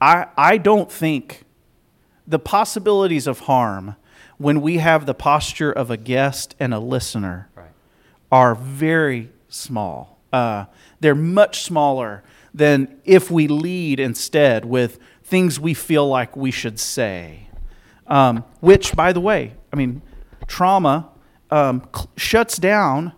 [0.00, 1.44] I, I don't think
[2.28, 3.96] the possibilities of harm
[4.36, 7.70] when we have the posture of a guest and a listener Right.
[8.30, 10.18] are very small.
[10.32, 10.66] Uh,
[11.00, 12.22] they're much smaller
[12.54, 17.48] than if we lead instead with things we feel like we should say.
[18.06, 20.02] Um, which, by the way, I mean,
[20.46, 21.08] trauma
[21.50, 23.12] um, cl- shuts down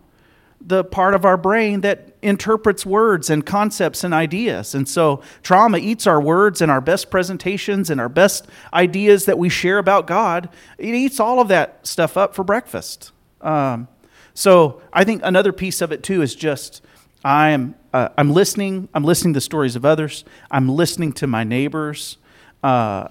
[0.63, 4.75] the part of our brain that interprets words and concepts and ideas.
[4.75, 9.37] And so trauma eats our words and our best presentations and our best ideas that
[9.37, 10.49] we share about God.
[10.77, 13.11] It eats all of that stuff up for breakfast.
[13.41, 13.87] Um,
[14.33, 16.81] so I think another piece of it too is just
[17.23, 18.87] I am uh, I'm listening.
[18.93, 20.23] I'm listening to the stories of others.
[20.49, 22.17] I'm listening to my neighbors,
[22.63, 23.09] uh,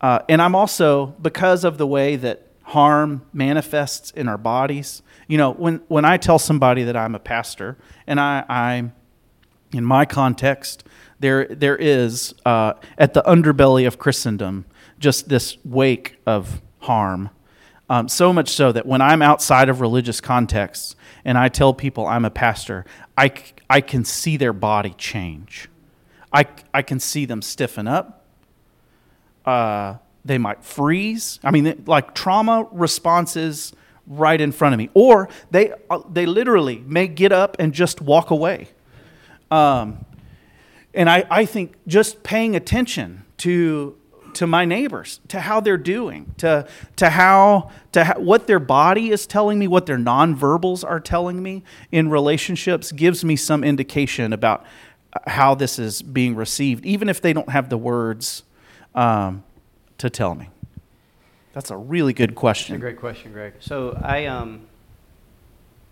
[0.00, 5.02] uh, and I'm also because of the way that harm manifests in our bodies.
[5.28, 8.92] You know, when when I tell somebody that I'm a pastor, and I, I'm
[9.72, 10.84] in my context,
[11.20, 14.64] there there is uh, at the underbelly of Christendom
[14.98, 17.30] just this wake of harm.
[17.90, 22.06] Um, so much so that when I'm outside of religious contexts and I tell people
[22.06, 22.86] I'm a pastor,
[23.16, 23.32] I,
[23.68, 25.68] I can see their body change.
[26.32, 28.24] I, I can see them stiffen up.
[29.44, 31.38] Uh, they might freeze.
[31.44, 33.72] I mean, like trauma responses
[34.06, 34.90] right in front of me.
[34.94, 38.68] Or they, uh, they literally may get up and just walk away.
[39.50, 40.04] Um,
[40.92, 43.96] and I, I think just paying attention to
[44.34, 46.66] to my neighbors, to how they're doing, to,
[46.96, 51.62] to, how, to what their body is telling me, what their nonverbals are telling me
[51.92, 54.64] in relationships, gives me some indication about
[55.26, 58.42] how this is being received, even if they don't have the words
[58.94, 59.44] um,
[59.98, 60.48] to tell me.
[61.52, 62.74] That's a really good question.
[62.74, 63.54] That's a great question, Greg.
[63.60, 64.66] So I um,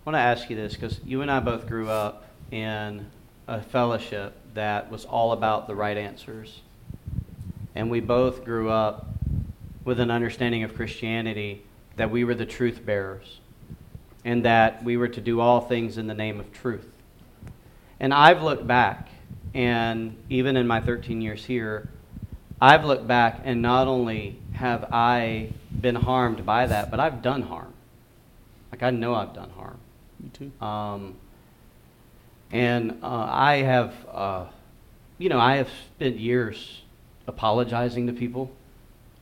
[0.04, 3.06] want to ask you this because you and I both grew up in
[3.46, 6.60] a fellowship that was all about the right answers
[7.74, 9.06] and we both grew up
[9.84, 11.62] with an understanding of Christianity
[11.96, 13.40] that we were the truth bearers
[14.24, 16.88] and that we were to do all things in the name of truth.
[17.98, 19.08] And I've looked back,
[19.54, 21.88] and even in my 13 years here,
[22.62, 25.50] I've looked back and not only have I
[25.80, 27.72] been harmed by that, but I've done harm.
[28.70, 29.78] Like I know I've done harm.
[30.20, 30.64] Me too.
[30.64, 31.16] Um,
[32.52, 34.44] and uh, I have, uh,
[35.18, 36.82] you know, I have spent years
[37.26, 38.52] apologizing to people,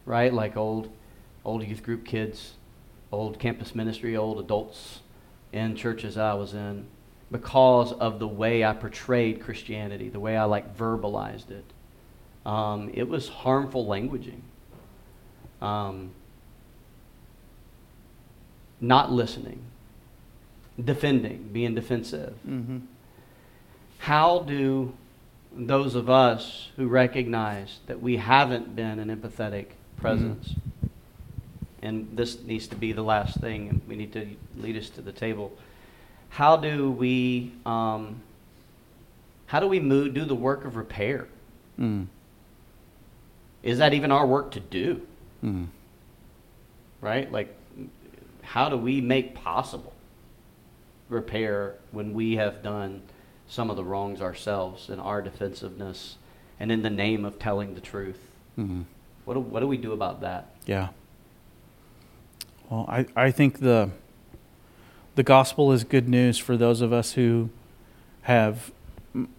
[0.05, 0.34] right?
[0.34, 0.93] Like old,
[1.43, 2.53] old youth group kids,
[3.11, 5.01] old campus ministry, old adults
[5.51, 6.84] in churches I was in,
[7.30, 11.64] because of the way I portrayed Christianity, the way I like verbalized it.
[12.47, 14.41] Um, it was harmful languaging.
[15.61, 16.12] Um,
[18.80, 19.62] not listening,
[20.82, 22.34] defending, being defensive.
[22.49, 22.78] Mm-hmm.
[23.99, 24.95] How do
[25.53, 29.66] those of us who recognize that we haven't been an empathetic
[30.01, 30.49] presence.
[30.49, 30.86] Mm-hmm.
[31.82, 34.26] And this needs to be the last thing, and we need to
[34.57, 35.53] lead us to the table.
[36.28, 38.20] How do we, um,
[39.47, 41.26] how do we move, do the work of repair?
[41.78, 42.07] Mm.
[43.62, 45.06] Is that even our work to do?
[45.44, 45.68] Mm.
[47.00, 47.30] Right?
[47.30, 47.54] Like,
[48.42, 49.92] how do we make possible
[51.08, 53.02] repair when we have done
[53.50, 56.16] some of the wrongs ourselves in our defensiveness
[56.61, 58.20] and in the name of telling the truth.
[58.56, 58.82] Mm-hmm.
[59.24, 60.54] What, do, what do we do about that?
[60.66, 60.88] Yeah.
[62.70, 63.90] Well, I, I think the,
[65.16, 67.50] the gospel is good news for those of us who
[68.22, 68.70] have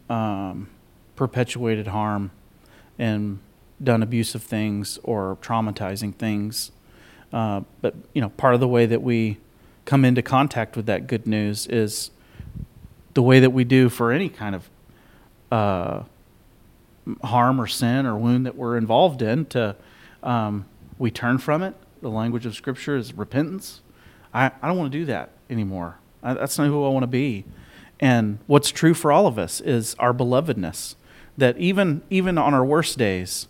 [0.09, 0.69] um,
[1.15, 2.31] perpetuated harm
[2.99, 3.39] and
[3.83, 6.71] done abusive things or traumatizing things.
[7.33, 9.37] Uh, but you know, part of the way that we
[9.85, 12.11] come into contact with that good news is
[13.13, 14.69] the way that we do for any kind of
[15.51, 16.03] uh,
[17.23, 19.75] harm or sin or wound that we're involved in to
[20.23, 20.65] um,
[20.97, 21.75] we turn from it.
[22.01, 23.81] The language of scripture is repentance.
[24.33, 25.97] I, I don't want to do that anymore.
[26.23, 27.45] I, that's not who i want to be.
[27.99, 30.95] And what's true for all of us is our belovedness
[31.37, 33.47] that even even on our worst days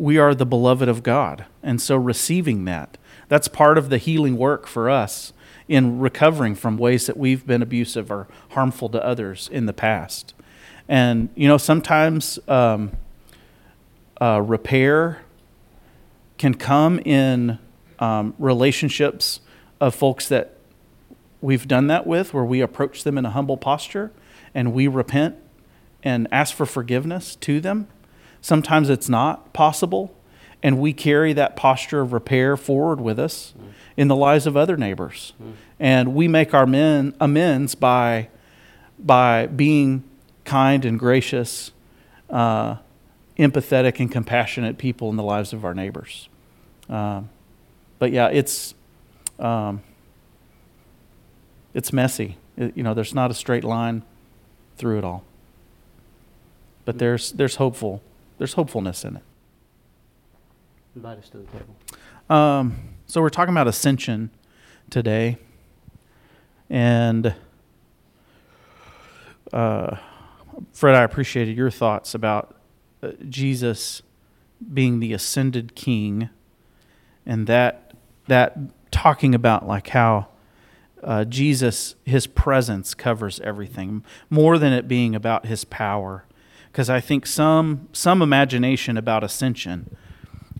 [0.00, 2.96] we are the beloved of god and so receiving that
[3.28, 5.32] that's part of the healing work for us
[5.70, 10.34] in recovering from ways that we've been abusive or harmful to others in the past.
[10.88, 12.90] And, you know, sometimes um,
[14.20, 15.22] uh, repair
[16.38, 17.60] can come in
[18.00, 19.38] um, relationships
[19.80, 20.56] of folks that
[21.40, 24.10] we've done that with, where we approach them in a humble posture
[24.52, 25.36] and we repent
[26.02, 27.86] and ask for forgiveness to them.
[28.40, 30.14] Sometimes it's not possible,
[30.62, 33.54] and we carry that posture of repair forward with us.
[33.58, 33.70] Mm
[34.00, 35.34] in the lives of other neighbors.
[35.42, 35.52] Mm.
[35.78, 38.28] And we make our men amends by,
[38.98, 40.04] by being
[40.46, 41.72] kind and gracious,
[42.30, 42.76] uh,
[43.38, 46.30] empathetic and compassionate people in the lives of our neighbors.
[46.88, 47.28] Um,
[47.98, 48.74] but yeah, it's,
[49.38, 49.82] um,
[51.74, 52.38] it's messy.
[52.56, 54.02] It, you know, there's not a straight line
[54.78, 55.24] through it all.
[56.86, 57.00] But hmm.
[57.00, 58.02] there's, there's hopeful,
[58.40, 59.22] there's hopefulness in it.
[60.96, 61.76] Invite us to the table.
[62.30, 62.74] Um,
[63.04, 64.30] so we're talking about ascension
[64.88, 65.36] today,
[66.70, 67.34] and
[69.52, 69.96] uh,
[70.72, 72.56] Fred, I appreciated your thoughts about
[73.02, 74.00] uh, Jesus
[74.72, 76.30] being the ascended King,
[77.26, 77.92] and that
[78.26, 78.56] that
[78.90, 80.28] talking about like how
[81.04, 86.24] uh, Jesus, His presence covers everything more than it being about His power,
[86.70, 89.96] because I think some some imagination about ascension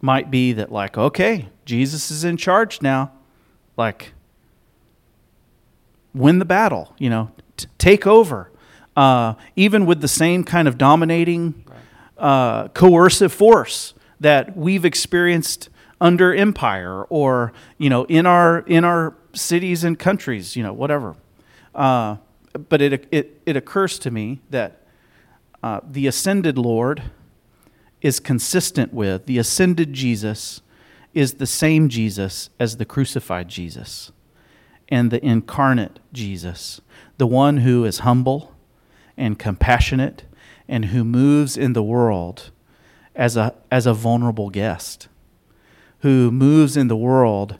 [0.03, 3.13] might be that like okay jesus is in charge now.
[3.77, 4.13] Like
[6.13, 8.51] win the battle you know t- take over.
[8.97, 11.65] Uh, even with the same kind of dominating
[12.19, 19.15] uh, coercive force that we've experienced under empire or you know in our in our
[19.33, 21.15] cities and countries you know whatever.
[21.75, 22.17] Uh,
[22.69, 24.80] but it, it it occurs to me that
[25.63, 27.03] uh, the ascended lord
[28.01, 30.63] is consistent with the ascended Jesus
[31.13, 34.13] is the same Jesus as the crucified Jesus
[34.89, 36.81] and the incarnate Jesus,
[37.19, 38.55] the one who is humble
[39.17, 40.25] and compassionate
[40.69, 42.51] and who moves in the world
[43.15, 45.09] as a, as a vulnerable guest.
[46.01, 47.59] who moves in the world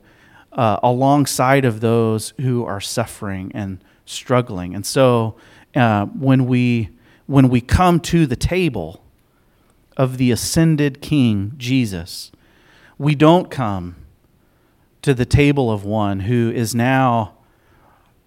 [0.53, 4.75] uh, alongside of those who are suffering and struggling.
[4.75, 5.37] And so
[5.75, 6.91] uh, when, we,
[7.31, 9.05] when we come to the table
[9.97, 12.33] of the ascended King, Jesus,
[12.99, 13.95] we don't come
[15.03, 17.35] to the table of one who is now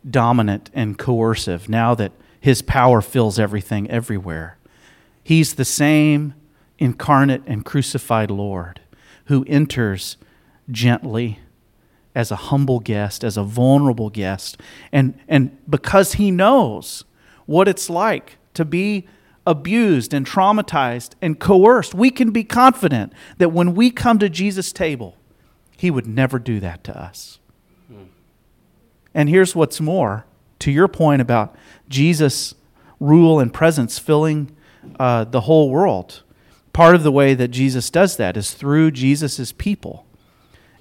[0.10, 4.58] dominant and coercive, now that his power fills everything everywhere.
[5.22, 6.34] He's the same
[6.80, 8.80] incarnate and crucified Lord
[9.26, 10.16] who enters
[10.72, 11.40] gently
[12.16, 14.62] as a humble guest, as a vulnerable guest.
[14.94, 17.04] And, and because he knows
[17.46, 19.08] what it's like to be
[19.46, 24.72] abused and traumatized and coerced, we can be confident that when we come to Jesus'
[24.72, 25.18] table,
[25.78, 27.40] he would never do that to us.
[29.14, 30.26] And here's what's more
[30.60, 31.56] to your point about
[31.90, 32.56] Jesus'
[33.00, 34.56] rule and presence filling
[35.00, 36.24] uh, the whole world.
[36.72, 40.06] Part of the way that Jesus does that is through Jesus' people.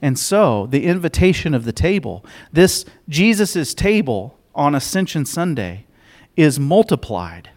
[0.01, 5.87] And so, the invitation of the table, this Jesus' table on Ascension Sunday,
[6.37, 7.51] is multiplied.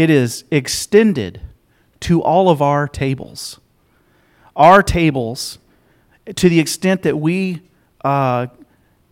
[0.00, 1.42] It is extended
[2.00, 3.60] to all of our tables.
[4.56, 5.58] Our tables,
[6.36, 7.60] to the extent that we
[8.02, 8.46] uh,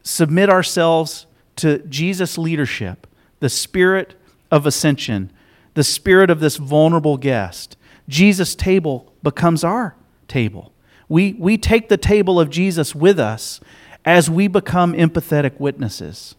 [0.03, 1.26] submit ourselves
[1.57, 3.07] to Jesus' leadership,
[3.41, 4.14] the spirit
[4.51, 5.30] of ascension,
[5.74, 7.76] the spirit of this vulnerable guest,
[8.09, 9.95] Jesus' table becomes our
[10.26, 10.72] table.
[11.07, 13.61] We, we take the table of Jesus with us
[14.07, 16.34] as we become empathetic witnesses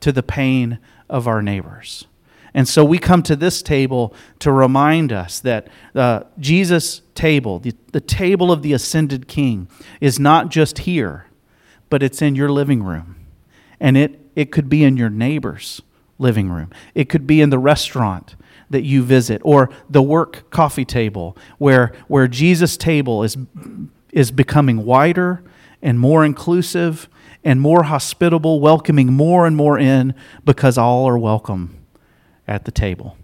[0.00, 2.08] to the pain of our neighbors.
[2.54, 7.74] And so we come to this table to remind us that uh, Jesus' table, the,
[7.90, 9.68] the table of the ascended King,
[10.00, 11.26] is not just here,
[11.90, 13.16] but it's in your living room.
[13.80, 15.82] And it, it could be in your neighbor's
[16.16, 18.36] living room, it could be in the restaurant
[18.70, 23.36] that you visit, or the work coffee table, where, where Jesus' table is
[24.12, 25.42] is becoming wider
[25.82, 27.08] and more inclusive
[27.42, 31.83] and more hospitable, welcoming more and more in because all are welcome
[32.46, 33.16] at the table.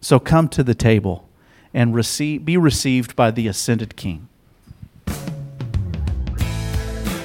[0.00, 1.28] So come to the table
[1.72, 4.28] and receive, be received by the ascended King.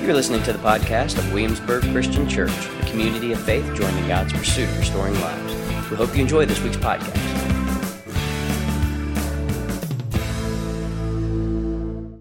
[0.01, 4.33] You're listening to the podcast of Williamsburg Christian Church, a community of faith joining God's
[4.33, 5.53] pursuit of restoring lives.
[5.91, 7.38] We hope you enjoy this week's podcast.